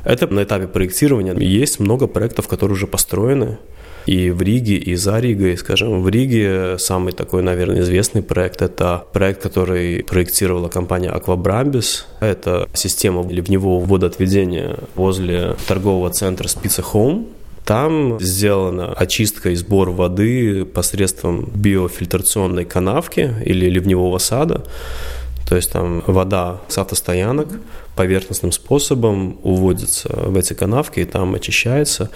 Это 0.05 0.27
на 0.27 0.43
этапе 0.43 0.67
проектирования. 0.67 1.33
Есть 1.33 1.79
много 1.79 2.07
проектов, 2.07 2.47
которые 2.47 2.75
уже 2.75 2.87
построены, 2.87 3.57
и 4.05 4.31
в 4.31 4.41
Риге, 4.41 4.75
и 4.75 4.95
за 4.95 5.19
Ригой. 5.19 5.57
Скажем, 5.57 6.03
в 6.03 6.09
Риге 6.09 6.77
самый 6.77 7.13
такой, 7.13 7.41
наверное, 7.41 7.81
известный 7.81 8.21
проект– 8.21 8.61
это 8.61 9.05
проект, 9.13 9.41
который 9.41 10.03
проектировала 10.03 10.67
компания 10.67 11.09
Aquabrambis. 11.09 12.03
Это 12.19 12.67
система 12.73 13.25
ливневого 13.29 13.83
водоотведения 13.85 14.77
возле 14.95 15.55
торгового 15.67 16.09
центра 16.09 16.47
Spitze 16.47 16.83
Home. 16.93 17.27
Там 17.65 18.19
сделана 18.19 18.91
очистка 18.91 19.51
и 19.51 19.55
сбор 19.55 19.89
воды 19.91 20.65
посредством 20.65 21.49
биофильтрационной 21.55 22.65
канавки 22.65 23.33
или 23.45 23.69
ливневого 23.69 24.17
сада. 24.17 24.65
То 25.47 25.55
есть 25.55 25.71
там 25.71 26.03
вода 26.07 26.59
с 26.67 26.77
автостоянок 26.77 27.47
поверхностным 27.95 28.51
способом 28.51 29.39
уводится 29.43 30.09
в 30.09 30.37
эти 30.37 30.53
канавки 30.53 30.99
и 30.99 31.05
там 31.05 31.35
очищается. 31.35 32.09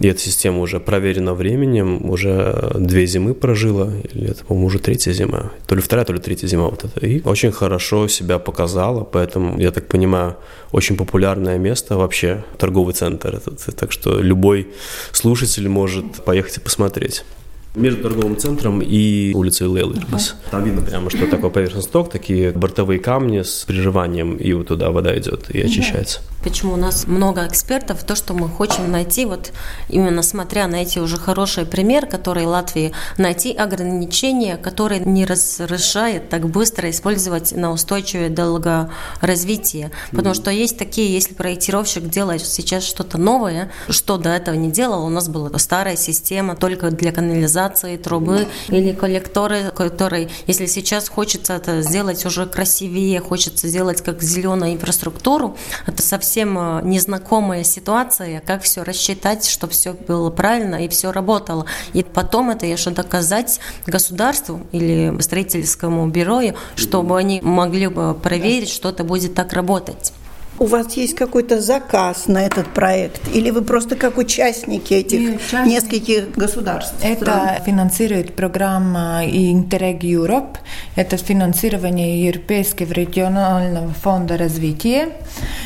И 0.00 0.06
эта 0.06 0.20
система 0.20 0.60
уже 0.60 0.80
проверена 0.80 1.34
временем, 1.34 2.08
уже 2.10 2.72
две 2.78 3.06
зимы 3.06 3.34
прожила, 3.34 3.92
или 4.12 4.30
это, 4.30 4.44
по-моему, 4.44 4.66
уже 4.66 4.78
третья 4.78 5.12
зима. 5.12 5.50
То 5.66 5.74
ли 5.74 5.80
вторая, 5.80 6.04
то 6.04 6.12
ли 6.12 6.20
третья 6.20 6.46
зима 6.46 6.68
вот 6.68 6.84
это. 6.84 7.04
И 7.04 7.22
очень 7.22 7.52
хорошо 7.52 8.08
себя 8.08 8.38
показала, 8.38 9.04
поэтому, 9.04 9.58
я 9.60 9.70
так 9.70 9.88
понимаю, 9.88 10.36
очень 10.72 10.96
популярное 10.96 11.58
место 11.58 11.96
вообще, 11.96 12.44
торговый 12.58 12.94
центр 12.94 13.36
этот. 13.36 13.60
Так 13.76 13.92
что 13.92 14.20
любой 14.20 14.68
слушатель 15.12 15.68
может 15.68 16.24
поехать 16.24 16.58
и 16.58 16.60
посмотреть 16.60 17.24
между 17.74 18.02
торговым 18.02 18.36
центром 18.36 18.80
и 18.80 19.32
улицей 19.34 19.66
Лейлербас. 19.66 20.34
Uh-huh. 20.34 20.50
Там 20.50 20.64
видно 20.64 20.82
прямо, 20.82 21.10
что 21.10 21.26
такое 21.26 21.50
поверхностный 21.50 21.92
ток, 21.92 22.10
такие 22.10 22.52
бортовые 22.52 23.00
камни 23.00 23.42
с 23.42 23.64
приживанием, 23.66 24.36
и 24.36 24.52
вот 24.52 24.68
туда 24.68 24.90
вода 24.90 25.16
идет 25.18 25.50
и 25.50 25.60
очищается. 25.60 26.20
Почему 26.44 26.74
у 26.74 26.76
нас 26.76 27.06
много 27.06 27.46
экспертов, 27.46 28.04
то, 28.04 28.14
что 28.14 28.34
мы 28.34 28.50
хотим 28.50 28.92
найти, 28.92 29.24
вот 29.24 29.52
именно 29.88 30.22
смотря 30.22 30.66
на 30.66 30.76
эти 30.76 30.98
уже 30.98 31.16
хорошие 31.16 31.64
примеры, 31.64 32.06
которые 32.06 32.46
Латвии, 32.46 32.92
найти 33.16 33.54
ограничения, 33.54 34.58
которые 34.58 35.00
не 35.00 35.24
разрешают 35.24 36.28
так 36.28 36.46
быстро 36.50 36.90
использовать 36.90 37.52
на 37.52 37.72
устойчивое 37.72 38.28
долгоразвитие. 38.28 39.90
Потому 40.10 40.34
что 40.34 40.50
есть 40.50 40.76
такие, 40.76 41.14
если 41.14 41.32
проектировщик 41.32 42.10
делает 42.10 42.46
сейчас 42.46 42.84
что-то 42.84 43.16
новое, 43.16 43.72
что 43.88 44.18
до 44.18 44.28
этого 44.28 44.54
не 44.54 44.70
делал, 44.70 45.06
у 45.06 45.08
нас 45.08 45.30
была 45.30 45.50
старая 45.58 45.96
система 45.96 46.56
только 46.56 46.90
для 46.90 47.10
канализации, 47.10 47.96
трубы 47.96 48.48
или 48.68 48.92
коллекторы, 48.92 49.72
которые, 49.74 50.28
если 50.46 50.66
сейчас 50.66 51.08
хочется 51.08 51.54
это 51.54 51.80
сделать 51.80 52.26
уже 52.26 52.44
красивее, 52.44 53.20
хочется 53.20 53.66
сделать 53.66 54.02
как 54.02 54.22
зеленую 54.22 54.74
инфраструктуру, 54.74 55.56
это 55.86 56.02
совсем 56.02 56.33
совсем 56.34 56.58
э, 56.58 56.80
незнакомая 56.82 57.62
ситуация, 57.62 58.40
как 58.40 58.62
все 58.62 58.82
рассчитать, 58.82 59.48
чтобы 59.48 59.72
все 59.72 59.92
было 59.92 60.30
правильно 60.30 60.84
и 60.84 60.88
все 60.88 61.12
работало. 61.12 61.66
И 61.92 62.02
потом 62.02 62.50
это 62.50 62.66
еще 62.66 62.90
доказать 62.90 63.60
государству 63.86 64.60
или 64.72 65.14
строительскому 65.20 66.08
бюро, 66.08 66.40
чтобы 66.74 67.16
они 67.16 67.40
могли 67.40 67.86
бы 67.86 68.14
проверить, 68.14 68.68
что 68.68 68.88
это 68.88 69.04
будет 69.04 69.34
так 69.36 69.52
работать. 69.52 70.12
У 70.58 70.66
вас 70.66 70.96
есть 70.96 71.14
какой-то 71.14 71.60
заказ 71.60 72.28
на 72.28 72.46
этот 72.46 72.68
проект? 72.68 73.20
Или 73.34 73.50
вы 73.50 73.62
просто 73.62 73.96
как 73.96 74.18
участники 74.18 74.94
этих 74.94 75.20
Нет, 75.20 75.66
нескольких 75.66 76.30
государств? 76.36 76.94
Это 77.02 77.60
финансирует 77.66 78.34
программа 78.34 79.24
Interreg 79.24 80.00
Europe. 80.00 80.56
Это 80.94 81.16
финансирование 81.16 82.24
Европейского 82.24 82.92
регионального 82.92 83.90
фонда 83.90 84.36
развития. 84.36 85.08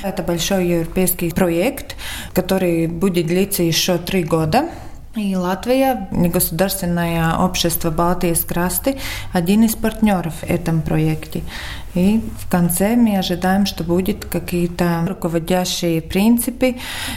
Это 0.03 0.23
большой 0.23 0.69
европейский 0.69 1.31
проект, 1.31 1.97
который 2.33 2.87
будет 2.87 3.27
длиться 3.27 3.63
еще 3.63 3.99
три 3.99 4.25
года. 4.25 4.71
И 5.17 5.35
Латвия, 5.35 6.07
негосударственное 6.11 7.39
общество 7.39 7.91
Балтийск 7.91 8.49
Красты, 8.49 8.99
один 9.33 9.65
из 9.65 9.75
партнеров 9.75 10.35
в 10.43 10.45
этом 10.45 10.83
проекте. 10.83 11.43
И 11.95 12.21
в 12.39 12.51
конце 12.51 12.95
мы 12.97 13.17
ожидаем, 13.19 13.65
что 13.65 13.83
будут 13.83 14.27
какие-то 14.27 15.05
руководящие 15.09 16.03
принципы 16.03 16.77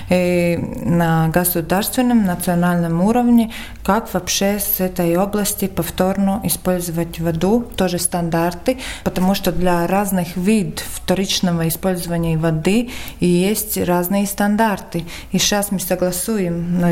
э, 0.09 0.57
на 0.57 1.27
государственном, 1.27 2.25
национальном 2.25 3.01
уровне, 3.01 3.51
как 3.83 4.11
вообще 4.13 4.59
с 4.59 4.79
этой 4.79 5.17
области 5.17 5.67
повторно 5.67 6.39
использовать 6.43 7.19
воду, 7.19 7.67
тоже 7.75 7.99
стандарты, 7.99 8.77
потому 9.03 9.35
что 9.35 9.51
для 9.51 9.85
разных 9.87 10.37
видов 10.37 10.85
вторичного 10.87 11.67
использования 11.67 12.37
воды 12.37 12.89
есть 13.19 13.77
разные 13.77 14.25
стандарты. 14.25 15.03
И 15.31 15.37
сейчас 15.37 15.71
мы 15.71 15.79
согласуем 15.79 16.79
на 16.79 16.91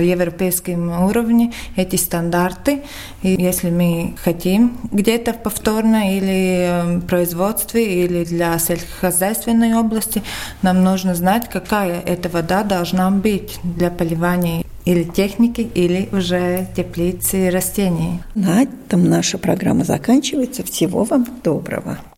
уровне 1.05 1.53
эти 1.75 1.95
стандарты. 1.95 2.81
И 3.21 3.35
если 3.39 3.69
мы 3.69 4.15
хотим 4.23 4.77
где-то 4.91 5.33
повторно 5.33 6.15
или 6.17 6.97
в 6.99 7.07
производстве, 7.07 8.03
или 8.05 8.23
для 8.23 8.57
сельскохозяйственной 8.57 9.73
области, 9.75 10.23
нам 10.61 10.83
нужно 10.83 11.15
знать, 11.15 11.49
какая 11.49 12.01
эта 12.01 12.29
вода 12.29 12.63
должна 12.63 13.11
быть 13.11 13.59
для 13.63 13.89
поливания 13.89 14.63
или 14.85 15.03
техники, 15.03 15.61
или 15.61 16.09
уже 16.11 16.67
теплицы 16.75 17.51
растений. 17.51 18.21
На 18.33 18.63
этом 18.63 19.07
наша 19.07 19.37
программа 19.37 19.83
заканчивается. 19.83 20.63
Всего 20.63 21.03
вам 21.03 21.27
доброго. 21.43 21.99